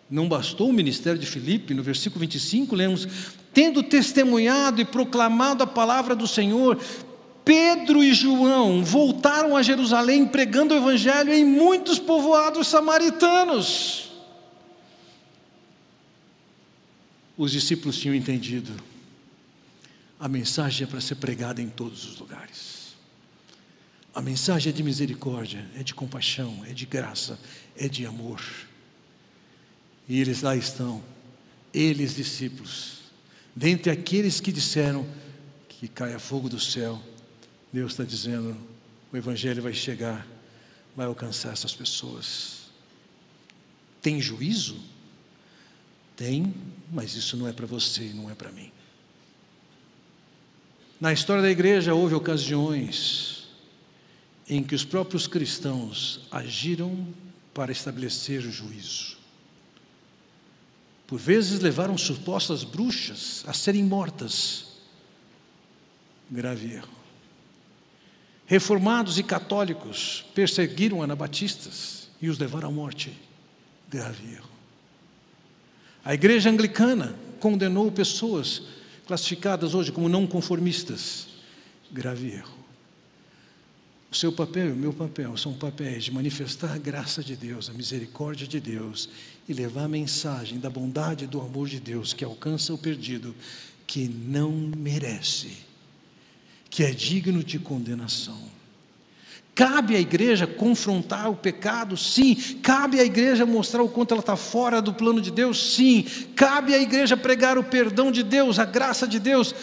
Não 0.09 0.29
bastou 0.29 0.69
o 0.69 0.73
ministério 0.73 1.19
de 1.19 1.25
Filipe, 1.25 1.73
no 1.73 1.83
versículo 1.83 2.21
25, 2.21 2.73
lemos: 2.73 3.05
tendo 3.53 3.83
testemunhado 3.83 4.79
e 4.79 4.85
proclamado 4.85 5.65
a 5.65 5.67
palavra 5.67 6.15
do 6.15 6.27
Senhor, 6.27 6.79
Pedro 7.43 8.01
e 8.01 8.13
João 8.13 8.85
voltaram 8.85 9.57
a 9.57 9.61
Jerusalém 9.61 10.25
pregando 10.25 10.73
o 10.73 10.77
evangelho 10.77 11.33
em 11.33 11.43
muitos 11.43 11.99
povoados 11.99 12.69
samaritanos. 12.69 14.11
Os 17.37 17.51
discípulos 17.51 17.97
tinham 17.97 18.15
entendido 18.15 18.90
a 20.21 20.27
mensagem 20.27 20.85
é 20.85 20.87
para 20.87 21.01
ser 21.01 21.15
pregada 21.15 21.63
em 21.63 21.67
todos 21.67 22.05
os 22.05 22.19
lugares. 22.19 22.93
A 24.13 24.21
mensagem 24.21 24.71
é 24.71 24.75
de 24.75 24.83
misericórdia, 24.83 25.67
é 25.75 25.81
de 25.81 25.95
compaixão, 25.95 26.63
é 26.67 26.73
de 26.73 26.85
graça, 26.85 27.39
é 27.75 27.87
de 27.87 28.05
amor. 28.05 28.39
E 30.07 30.21
eles 30.21 30.43
lá 30.43 30.55
estão, 30.55 31.03
eles 31.73 32.15
discípulos, 32.15 32.99
dentre 33.55 33.89
aqueles 33.89 34.39
que 34.39 34.51
disseram 34.51 35.09
que 35.67 35.87
caia 35.87 36.19
fogo 36.19 36.47
do 36.47 36.59
céu, 36.59 37.01
Deus 37.73 37.93
está 37.93 38.03
dizendo: 38.03 38.55
o 39.11 39.17
Evangelho 39.17 39.63
vai 39.63 39.73
chegar, 39.73 40.27
vai 40.95 41.07
alcançar 41.07 41.53
essas 41.53 41.73
pessoas. 41.73 42.69
Tem 44.03 44.21
juízo? 44.21 44.79
Tem, 46.15 46.53
mas 46.91 47.15
isso 47.15 47.35
não 47.35 47.47
é 47.47 47.53
para 47.53 47.65
você 47.65 48.03
e 48.03 48.13
não 48.13 48.29
é 48.29 48.35
para 48.35 48.51
mim. 48.51 48.71
Na 51.01 51.11
história 51.11 51.41
da 51.41 51.49
igreja 51.49 51.95
houve 51.95 52.13
ocasiões 52.13 53.47
em 54.47 54.61
que 54.61 54.75
os 54.75 54.85
próprios 54.85 55.25
cristãos 55.25 56.27
agiram 56.29 57.07
para 57.55 57.71
estabelecer 57.71 58.41
o 58.41 58.51
juízo. 58.51 59.17
Por 61.07 61.17
vezes 61.17 61.59
levaram 61.59 61.97
supostas 61.97 62.63
bruxas 62.63 63.43
a 63.47 63.53
serem 63.53 63.83
mortas. 63.83 64.67
Grave 66.29 66.71
erro. 66.75 66.93
Reformados 68.45 69.17
e 69.17 69.23
católicos 69.23 70.23
perseguiram 70.35 71.01
anabatistas 71.01 72.09
e 72.21 72.29
os 72.29 72.37
levaram 72.37 72.69
à 72.69 72.71
morte. 72.71 73.11
Grave 73.89 74.33
erro. 74.33 74.51
A 76.05 76.13
igreja 76.13 76.51
anglicana 76.51 77.15
condenou 77.39 77.91
pessoas 77.91 78.61
classificadas 79.11 79.73
hoje 79.73 79.91
como 79.91 80.07
não 80.07 80.25
conformistas. 80.25 81.27
Grave 81.91 82.31
erro. 82.31 82.57
O 84.09 84.15
seu 84.15 84.31
papel 84.31 84.69
e 84.69 84.71
o 84.71 84.75
meu 84.75 84.93
papel 84.93 85.35
são 85.35 85.53
papéis 85.53 86.05
de 86.05 86.13
manifestar 86.13 86.71
a 86.71 86.77
graça 86.77 87.21
de 87.21 87.35
Deus, 87.35 87.69
a 87.69 87.73
misericórdia 87.73 88.47
de 88.47 88.61
Deus 88.61 89.09
e 89.49 89.53
levar 89.53 89.83
a 89.83 89.89
mensagem 89.89 90.59
da 90.59 90.69
bondade 90.69 91.25
e 91.25 91.27
do 91.27 91.41
amor 91.41 91.67
de 91.67 91.81
Deus 91.81 92.13
que 92.13 92.23
alcança 92.23 92.73
o 92.73 92.77
perdido, 92.77 93.35
que 93.85 94.07
não 94.07 94.49
merece, 94.49 95.57
que 96.69 96.81
é 96.81 96.91
digno 96.91 97.43
de 97.43 97.59
condenação. 97.59 98.41
Cabe 99.53 99.95
à 99.95 99.99
igreja 99.99 100.47
confrontar 100.47 101.29
o 101.29 101.35
pecado? 101.35 101.97
Sim. 101.97 102.35
Cabe 102.63 102.99
à 102.99 103.03
igreja 103.03 103.45
mostrar 103.45 103.83
o 103.83 103.89
quanto 103.89 104.13
ela 104.13 104.21
está 104.21 104.35
fora 104.35 104.81
do 104.81 104.93
plano 104.93 105.21
de 105.21 105.29
Deus? 105.29 105.75
Sim. 105.75 106.03
Cabe 106.35 106.73
à 106.73 106.79
igreja 106.79 107.17
pregar 107.17 107.57
o 107.57 107.63
perdão 107.63 108.11
de 108.11 108.23
Deus, 108.23 108.59
a 108.59 108.65
graça 108.65 109.07
de 109.07 109.19
Deus, 109.19 109.53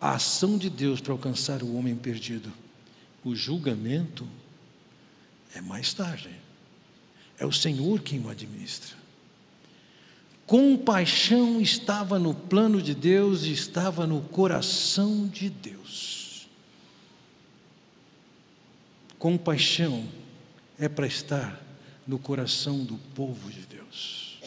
a 0.00 0.14
ação 0.14 0.58
de 0.58 0.68
Deus 0.68 1.00
para 1.00 1.12
alcançar 1.12 1.62
o 1.62 1.76
homem 1.76 1.94
perdido. 1.94 2.52
O 3.24 3.34
julgamento 3.34 4.26
é 5.54 5.60
mais 5.60 5.94
tarde. 5.94 6.30
É 7.38 7.46
o 7.46 7.52
Senhor 7.52 8.00
quem 8.00 8.20
o 8.20 8.28
administra. 8.28 8.96
Compaixão 10.46 11.60
estava 11.60 12.18
no 12.18 12.34
plano 12.34 12.82
de 12.82 12.94
Deus 12.94 13.44
e 13.44 13.52
estava 13.52 14.06
no 14.06 14.20
coração 14.20 15.26
de 15.26 15.48
Deus. 15.48 16.13
Compaixão 19.24 20.04
é 20.78 20.86
para 20.86 21.06
estar 21.06 21.58
no 22.06 22.18
coração 22.18 22.84
do 22.84 22.98
povo 23.14 23.50
de 23.50 23.60
Deus. 23.60 24.38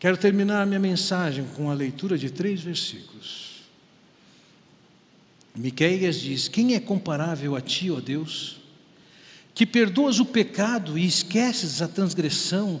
Quero 0.00 0.16
terminar 0.16 0.66
minha 0.66 0.80
mensagem 0.80 1.46
com 1.54 1.70
a 1.70 1.72
leitura 1.72 2.18
de 2.18 2.28
três 2.28 2.60
versículos. 2.60 3.62
Miqueias 5.54 6.18
diz: 6.18 6.48
Quem 6.48 6.74
é 6.74 6.80
comparável 6.80 7.54
a 7.54 7.60
ti, 7.60 7.88
ó 7.88 8.00
Deus, 8.00 8.56
que 9.54 9.64
perdoas 9.64 10.18
o 10.18 10.24
pecado 10.26 10.98
e 10.98 11.06
esqueces 11.06 11.80
a 11.80 11.86
transgressão? 11.86 12.80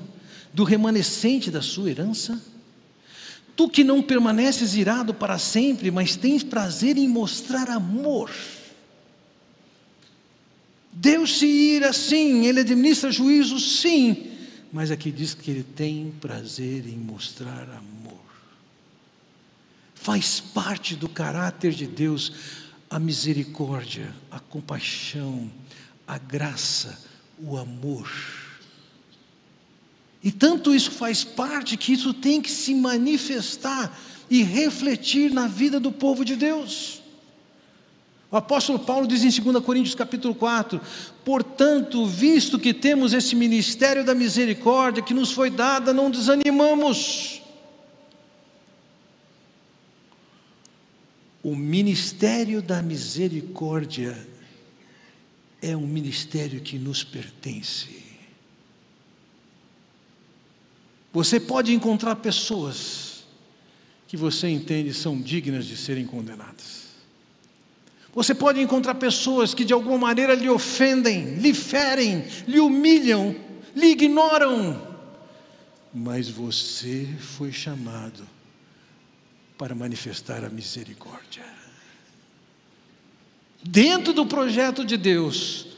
do 0.52 0.64
remanescente 0.64 1.48
da 1.48 1.62
sua 1.62 1.90
herança? 1.90 2.42
Tu 3.54 3.68
que 3.68 3.84
não 3.84 4.02
permaneces 4.02 4.74
irado 4.74 5.14
para 5.14 5.38
sempre, 5.38 5.92
mas 5.92 6.16
tens 6.16 6.42
prazer 6.42 6.98
em 6.98 7.06
mostrar 7.06 7.70
amor. 7.70 8.32
Deus 10.98 11.38
se 11.38 11.46
ira 11.46 11.92
sim, 11.92 12.46
Ele 12.46 12.60
administra 12.60 13.12
juízo 13.12 13.60
sim, 13.60 14.32
mas 14.72 14.90
aqui 14.90 15.12
diz 15.12 15.34
que 15.34 15.50
Ele 15.50 15.62
tem 15.62 16.10
prazer 16.22 16.86
em 16.88 16.96
mostrar 16.96 17.68
amor. 17.68 18.24
Faz 19.94 20.40
parte 20.40 20.96
do 20.96 21.06
caráter 21.06 21.74
de 21.74 21.86
Deus 21.86 22.32
a 22.88 22.98
misericórdia, 22.98 24.10
a 24.30 24.40
compaixão, 24.40 25.52
a 26.06 26.16
graça, 26.16 26.98
o 27.38 27.58
amor. 27.58 28.10
E 30.24 30.32
tanto 30.32 30.74
isso 30.74 30.92
faz 30.92 31.22
parte 31.22 31.76
que 31.76 31.92
isso 31.92 32.14
tem 32.14 32.40
que 32.40 32.50
se 32.50 32.74
manifestar 32.74 33.94
e 34.30 34.42
refletir 34.42 35.30
na 35.30 35.46
vida 35.46 35.78
do 35.78 35.92
povo 35.92 36.24
de 36.24 36.36
Deus. 36.36 37.02
O 38.30 38.36
apóstolo 38.36 38.78
Paulo 38.78 39.06
diz 39.06 39.22
em 39.22 39.42
2 39.42 39.64
Coríntios 39.64 39.94
capítulo 39.94 40.34
4: 40.34 40.80
Portanto, 41.24 42.06
visto 42.06 42.58
que 42.58 42.74
temos 42.74 43.12
esse 43.12 43.36
ministério 43.36 44.04
da 44.04 44.14
misericórdia 44.14 45.02
que 45.02 45.14
nos 45.14 45.30
foi 45.30 45.50
dada, 45.50 45.92
não 45.92 46.10
desanimamos. 46.10 47.40
O 51.42 51.54
ministério 51.54 52.60
da 52.60 52.82
misericórdia 52.82 54.26
é 55.62 55.76
um 55.76 55.86
ministério 55.86 56.60
que 56.60 56.76
nos 56.76 57.04
pertence. 57.04 58.04
Você 61.12 61.38
pode 61.38 61.72
encontrar 61.72 62.16
pessoas 62.16 63.24
que 64.08 64.16
você 64.16 64.48
entende 64.48 64.92
são 64.92 65.20
dignas 65.20 65.64
de 65.64 65.76
serem 65.76 66.04
condenadas. 66.04 66.85
Você 68.16 68.34
pode 68.34 68.60
encontrar 68.60 68.96
pessoas 68.96 69.54
que 69.54 69.64
de 69.64 69.72
alguma 69.72 69.96
maneira 69.96 70.34
lhe 70.34 70.48
ofendem, 70.48 71.36
lhe 71.36 71.54
ferem, 71.54 72.24
lhe 72.48 72.58
humilham, 72.58 73.36
lhe 73.76 73.92
ignoram. 73.92 74.96
Mas 75.94 76.28
você 76.28 77.06
foi 77.20 77.52
chamado 77.52 78.26
para 79.56 79.72
manifestar 79.72 80.44
a 80.44 80.50
misericórdia. 80.50 81.44
Dentro 83.62 84.12
do 84.12 84.26
projeto 84.26 84.84
de 84.84 84.96
Deus, 84.96 85.68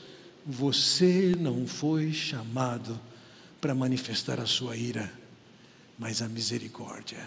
você 0.46 1.34
não 1.38 1.66
foi 1.66 2.12
chamado 2.14 2.98
para 3.60 3.74
manifestar 3.74 4.40
a 4.40 4.46
sua 4.46 4.76
ira 4.76 5.12
mas 5.98 6.22
a 6.22 6.28
misericórdia. 6.28 7.18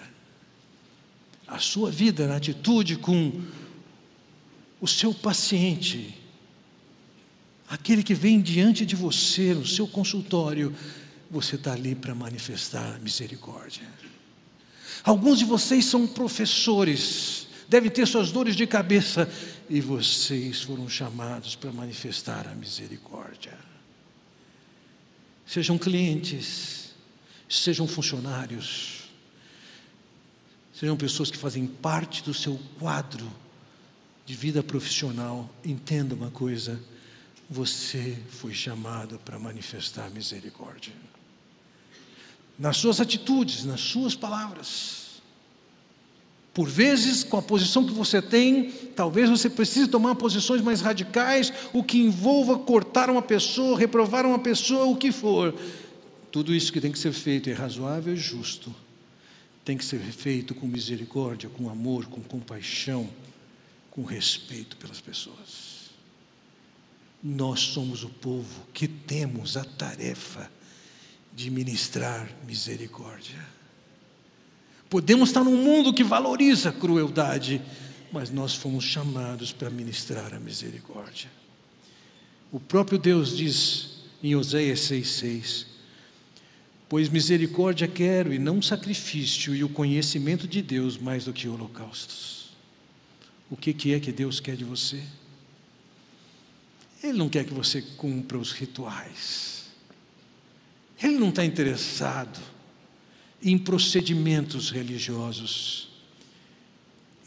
A 1.46 1.60
sua 1.60 1.92
vida 1.92 2.26
na 2.28 2.38
atitude 2.38 2.96
com 2.96 3.42
o 4.82 4.88
seu 4.88 5.14
paciente, 5.14 6.18
aquele 7.70 8.02
que 8.02 8.16
vem 8.16 8.42
diante 8.42 8.84
de 8.84 8.96
você 8.96 9.54
no 9.54 9.66
seu 9.66 9.88
consultório, 9.88 10.76
você 11.30 11.56
está 11.56 11.74
ali 11.74 11.94
para 11.94 12.16
manifestar 12.16 13.00
misericórdia. 13.00 13.88
Alguns 15.04 15.38
de 15.38 15.46
vocês 15.46 15.86
são 15.86 16.08
professores, 16.08 17.48
devem 17.70 17.92
ter 17.92 18.08
suas 18.08 18.32
dores 18.32 18.56
de 18.56 18.66
cabeça, 18.66 19.32
e 19.70 19.80
vocês 19.80 20.64
foram 20.64 20.90
chamados 20.90 21.56
para 21.56 21.72
manifestar 21.72 22.48
a 22.48 22.56
misericórdia. 22.56 23.58
Sejam 25.46 25.78
clientes, 25.78 26.90
sejam 27.48 27.88
funcionários, 27.88 29.04
sejam 30.74 30.98
pessoas 30.98 31.30
que 31.30 31.38
fazem 31.38 31.68
parte 31.68 32.24
do 32.24 32.34
seu 32.34 32.60
quadro 32.80 33.32
de 34.26 34.36
vida 34.36 34.62
profissional, 34.64 35.50
entenda 35.64 36.16
uma 36.16 36.30
coisa: 36.30 36.80
você 37.50 38.18
foi 38.30 38.54
chamado 38.54 39.20
para 39.20 39.38
manifestar 39.38 40.10
misericórdia. 40.10 40.94
Nas 42.58 42.78
suas 42.78 43.02
atitudes, 43.02 43.66
nas 43.66 43.82
suas 43.82 44.16
palavras. 44.16 45.02
Por 46.54 46.68
vezes, 46.68 47.24
com 47.24 47.38
a 47.38 47.42
posição 47.42 47.86
que 47.86 47.94
você 47.94 48.22
tem, 48.22 48.72
talvez 48.96 49.30
você 49.30 49.50
precise 49.50 49.88
tomar 49.88 50.16
posições 50.16 50.62
mais 50.62 50.82
radicais, 50.82 51.52
o 51.72 51.82
que 51.82 51.98
envolva 51.98 52.60
cortar 52.60 53.10
uma 53.10 53.22
pessoa, 53.22 53.80
reprovar 53.80 54.26
uma 54.26 54.40
pessoa, 54.40 54.86
o 54.86 54.98
que 54.98 55.14
for. 55.14 55.56
Tudo 56.30 56.54
isso 56.54 56.72
que 56.72 56.82
tem 56.82 56.92
que 56.92 57.00
ser 57.00 57.14
feito 57.14 57.50
é 57.50 57.54
razoável 57.54 58.14
e 58.14 58.18
justo. 58.18 58.74
Tem 59.64 59.78
que 59.78 59.86
ser 59.86 60.00
feito 60.00 60.54
com 60.54 60.68
misericórdia, 60.68 61.50
com 61.50 61.70
amor, 61.70 62.08
com 62.08 62.22
compaixão, 62.22 63.10
com 63.92 64.04
respeito 64.04 64.78
pelas 64.78 65.00
pessoas. 65.00 65.92
Nós 67.22 67.60
somos 67.60 68.04
o 68.04 68.10
povo 68.10 68.66
que 68.74 68.88
temos 68.88 69.56
a 69.56 69.64
tarefa 69.64 70.50
de 71.36 71.52
ministrar 71.52 72.28
misericórdia. 72.48 73.46
Podemos 74.90 75.30
estar 75.30 75.44
num 75.44 75.56
mundo 75.56 75.94
que 75.94 76.04
valoriza 76.04 76.70
a 76.70 76.74
crueldade, 76.74 77.62
mas 78.12 78.32
nós 78.32 78.56
fomos 78.56 78.84
chamados 78.84 79.54
para 79.54 79.70
ministrar 79.70 80.34
a 80.34 80.40
misericórdia. 80.40 81.30
O 82.52 82.60
próprio 82.60 82.98
Deus 82.98 83.38
diz 83.38 84.02
em 84.24 84.36
Oséias 84.36 84.80
6,6: 84.80 85.66
Pois 86.90 87.08
misericórdia 87.08 87.88
quero 87.88 88.34
e 88.34 88.40
não 88.40 88.62
sacrifício, 88.62 89.56
e 89.56 89.64
o 89.64 89.70
conhecimento 89.70 90.48
de 90.48 90.62
Deus 90.62 90.98
mais 90.98 91.26
do 91.26 91.32
que 91.32 91.48
holocaustos. 91.48 92.41
O 93.52 93.56
que, 93.56 93.72
que 93.72 93.94
é 93.94 94.00
que 94.00 94.12
Deus 94.12 94.40
quer 94.40 94.56
de 94.56 94.64
você? 94.64 95.04
Ele 97.04 97.14
não 97.14 97.30
quer 97.30 97.46
que 97.46 97.54
você 97.54 97.84
cumpra 97.98 98.40
os 98.40 98.52
rituais. 98.52 99.66
Ele 101.04 101.20
não 101.20 101.30
está 101.30 101.46
interessado 101.46 102.40
em 103.44 103.58
procedimentos 103.58 104.72
religiosos. 104.72 105.90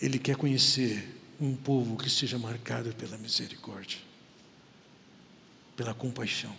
Ele 0.01 0.19
quer 0.19 0.35
conhecer 0.35 1.17
um 1.41 1.55
povo 1.55 1.97
que 1.97 2.11
seja 2.11 2.39
marcado 2.39 2.93
pela 2.95 3.17
misericórdia, 3.19 3.99
pela 5.77 5.95
compaixão, 5.95 6.55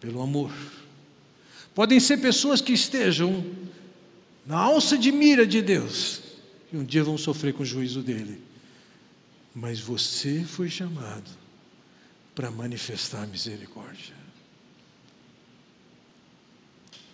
pelo 0.00 0.22
amor 0.22 0.52
Podem 1.76 2.00
ser 2.00 2.16
pessoas 2.16 2.62
que 2.62 2.72
estejam 2.72 3.44
na 4.46 4.56
alça 4.56 4.96
de 4.96 5.12
mira 5.12 5.46
de 5.46 5.60
Deus 5.60 6.22
um 6.76 6.84
dia 6.84 7.02
vão 7.02 7.16
sofrer 7.16 7.54
com 7.54 7.62
o 7.62 7.66
juízo 7.66 8.02
dele. 8.02 8.42
Mas 9.54 9.80
você 9.80 10.44
foi 10.44 10.68
chamado 10.68 11.30
para 12.34 12.50
manifestar 12.50 13.26
misericórdia. 13.26 14.14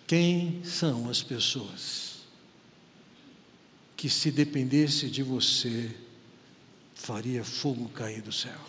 Quem 0.05 0.63
são 0.65 1.09
as 1.09 1.23
pessoas 1.23 2.23
que, 3.95 4.09
se 4.09 4.29
dependesse 4.29 5.09
de 5.09 5.23
você, 5.23 5.89
faria 6.93 7.43
fogo 7.43 7.87
cair 7.89 8.21
do 8.21 8.31
céu? 8.31 8.59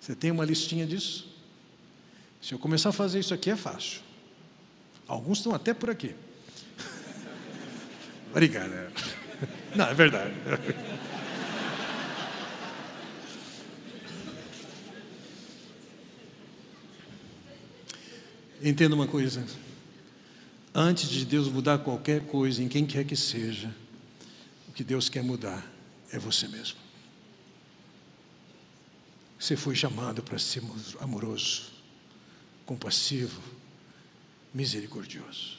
Você 0.00 0.16
tem 0.16 0.30
uma 0.30 0.44
listinha 0.44 0.86
disso? 0.86 1.28
Se 2.42 2.52
eu 2.52 2.58
começar 2.58 2.88
a 2.88 2.92
fazer 2.92 3.20
isso 3.20 3.32
aqui 3.32 3.50
é 3.50 3.56
fácil. 3.56 4.00
Alguns 5.06 5.38
estão 5.38 5.54
até 5.54 5.72
por 5.72 5.90
aqui. 5.90 6.14
Obrigado. 8.30 8.72
Não, 9.74 9.86
é 9.86 9.94
verdade. 9.94 10.34
Entenda 18.62 18.94
uma 18.94 19.06
coisa. 19.06 19.46
Antes 20.74 21.08
de 21.08 21.24
Deus 21.24 21.48
mudar 21.48 21.78
qualquer 21.78 22.22
coisa, 22.26 22.62
em 22.62 22.68
quem 22.68 22.84
quer 22.84 23.04
que 23.04 23.16
seja, 23.16 23.72
o 24.68 24.72
que 24.72 24.82
Deus 24.82 25.08
quer 25.08 25.22
mudar 25.22 25.64
é 26.12 26.18
você 26.18 26.48
mesmo. 26.48 26.78
Você 29.38 29.56
foi 29.56 29.74
chamado 29.76 30.22
para 30.22 30.38
ser 30.38 30.62
amoroso, 31.00 31.70
compassivo, 32.66 33.40
misericordioso. 34.52 35.58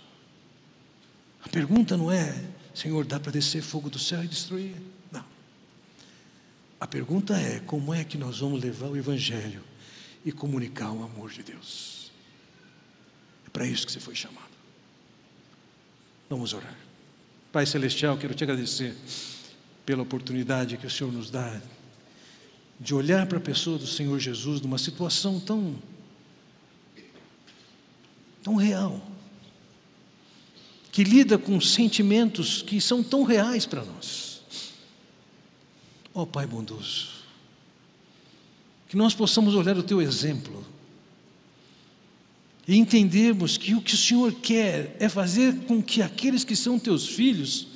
A 1.42 1.48
pergunta 1.48 1.96
não 1.96 2.12
é, 2.12 2.44
Senhor, 2.80 3.04
dá 3.04 3.20
para 3.20 3.34
descer 3.34 3.62
fogo 3.62 3.90
do 3.90 4.00
céu 4.00 4.24
e 4.24 4.28
destruir? 4.28 4.74
Não. 5.12 5.26
A 6.80 6.88
pergunta 6.88 7.36
é: 7.38 7.60
como 7.60 7.94
é 7.94 8.06
que 8.06 8.18
nós 8.18 8.40
vamos 8.40 8.64
levar 8.64 8.88
o 8.88 8.96
Evangelho 8.96 9.62
e 10.24 10.32
comunicar 10.32 10.90
o 10.90 11.04
amor 11.04 11.30
de 11.30 11.44
Deus? 11.44 12.10
É 13.46 13.50
para 13.50 13.66
isso 13.66 13.86
que 13.86 13.92
você 13.92 14.00
foi 14.00 14.16
chamado. 14.16 14.48
Vamos 16.30 16.54
orar. 16.54 16.78
Pai 17.52 17.66
Celestial, 17.66 18.18
quero 18.18 18.34
te 18.34 18.46
agradecer 18.46 18.96
pela 19.86 20.04
oportunidade 20.04 20.78
que 20.78 20.88
o 20.88 20.90
Senhor 20.90 21.12
nos 21.12 21.30
dá 21.30 21.62
de 22.80 22.96
olhar 22.96 23.28
para 23.28 23.40
a 23.40 23.42
pessoa 23.42 23.78
do 23.78 23.88
Senhor 23.88 24.18
Jesus 24.20 24.62
numa 24.62 24.78
situação 24.78 25.38
tão 25.38 25.76
tão 28.42 28.56
real, 28.56 29.06
que 31.00 31.04
lida 31.06 31.38
com 31.38 31.62
sentimentos 31.62 32.62
que 32.62 32.82
são 32.82 33.02
tão 33.02 33.24
reais 33.24 33.66
para 33.66 33.86
nós. 33.86 34.42
Ó 36.14 36.24
oh, 36.24 36.28
Pai 36.28 36.46
bondoso, 36.46 37.08
que 38.90 38.98
nós 38.98 39.14
possamos 39.14 39.56
olhar 39.56 39.78
o 39.78 39.84
teu 39.84 40.02
exemplo 40.02 40.62
e 42.68 42.76
entendermos 42.76 43.56
que 43.56 43.76
o 43.76 43.82
que 43.82 43.94
o 43.94 43.98
Senhor 43.98 44.34
quer 44.42 44.98
é 45.00 45.08
fazer 45.08 45.56
com 45.68 45.82
que 45.82 46.02
aqueles 46.02 46.44
que 46.44 46.54
são 46.54 46.78
teus 46.78 47.08
filhos, 47.08 47.68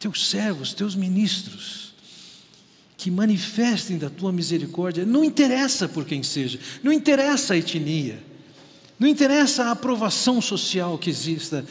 teus 0.00 0.26
servos, 0.26 0.72
teus 0.72 0.94
ministros, 0.94 1.92
que 2.96 3.10
manifestem 3.10 3.98
da 3.98 4.08
tua 4.08 4.32
misericórdia, 4.32 5.04
não 5.04 5.22
interessa 5.22 5.86
por 5.86 6.06
quem 6.06 6.22
seja, 6.22 6.58
não 6.82 6.90
interessa 6.90 7.52
a 7.52 7.58
etnia, 7.58 8.18
não 8.98 9.06
interessa 9.06 9.64
a 9.64 9.72
aprovação 9.72 10.40
social 10.40 10.96
que 10.96 11.10
exista, 11.10 11.62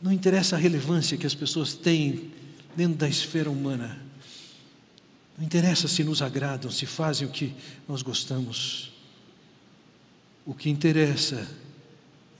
não 0.00 0.12
interessa 0.12 0.56
a 0.56 0.58
relevância 0.58 1.16
que 1.16 1.26
as 1.26 1.34
pessoas 1.34 1.74
têm 1.74 2.30
dentro 2.76 2.96
da 2.96 3.08
esfera 3.08 3.50
humana, 3.50 4.00
não 5.36 5.44
interessa 5.44 5.86
se 5.86 6.02
nos 6.02 6.22
agradam, 6.22 6.70
se 6.70 6.86
fazem 6.86 7.26
o 7.26 7.30
que 7.30 7.54
nós 7.88 8.02
gostamos, 8.02 8.92
o 10.44 10.54
que 10.54 10.70
interessa 10.70 11.48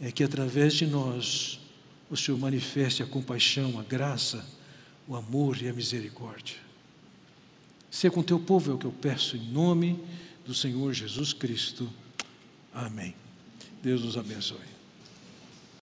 é 0.00 0.10
que 0.10 0.24
através 0.24 0.74
de 0.74 0.86
nós 0.86 1.60
o 2.10 2.16
Senhor 2.16 2.38
manifeste 2.38 3.02
a 3.02 3.06
compaixão, 3.06 3.78
a 3.78 3.82
graça, 3.82 4.44
o 5.06 5.14
amor 5.14 5.60
e 5.60 5.68
a 5.68 5.72
misericórdia. 5.72 6.56
Ser 7.90 8.10
com 8.10 8.22
teu 8.22 8.38
povo 8.38 8.70
é 8.70 8.74
o 8.74 8.78
que 8.78 8.86
eu 8.86 8.92
peço 8.92 9.36
em 9.36 9.50
nome 9.50 9.98
do 10.46 10.54
Senhor 10.54 10.92
Jesus 10.92 11.32
Cristo. 11.32 11.88
Amém. 12.72 13.14
Deus 13.82 14.02
nos 14.02 14.16
abençoe. 14.16 14.77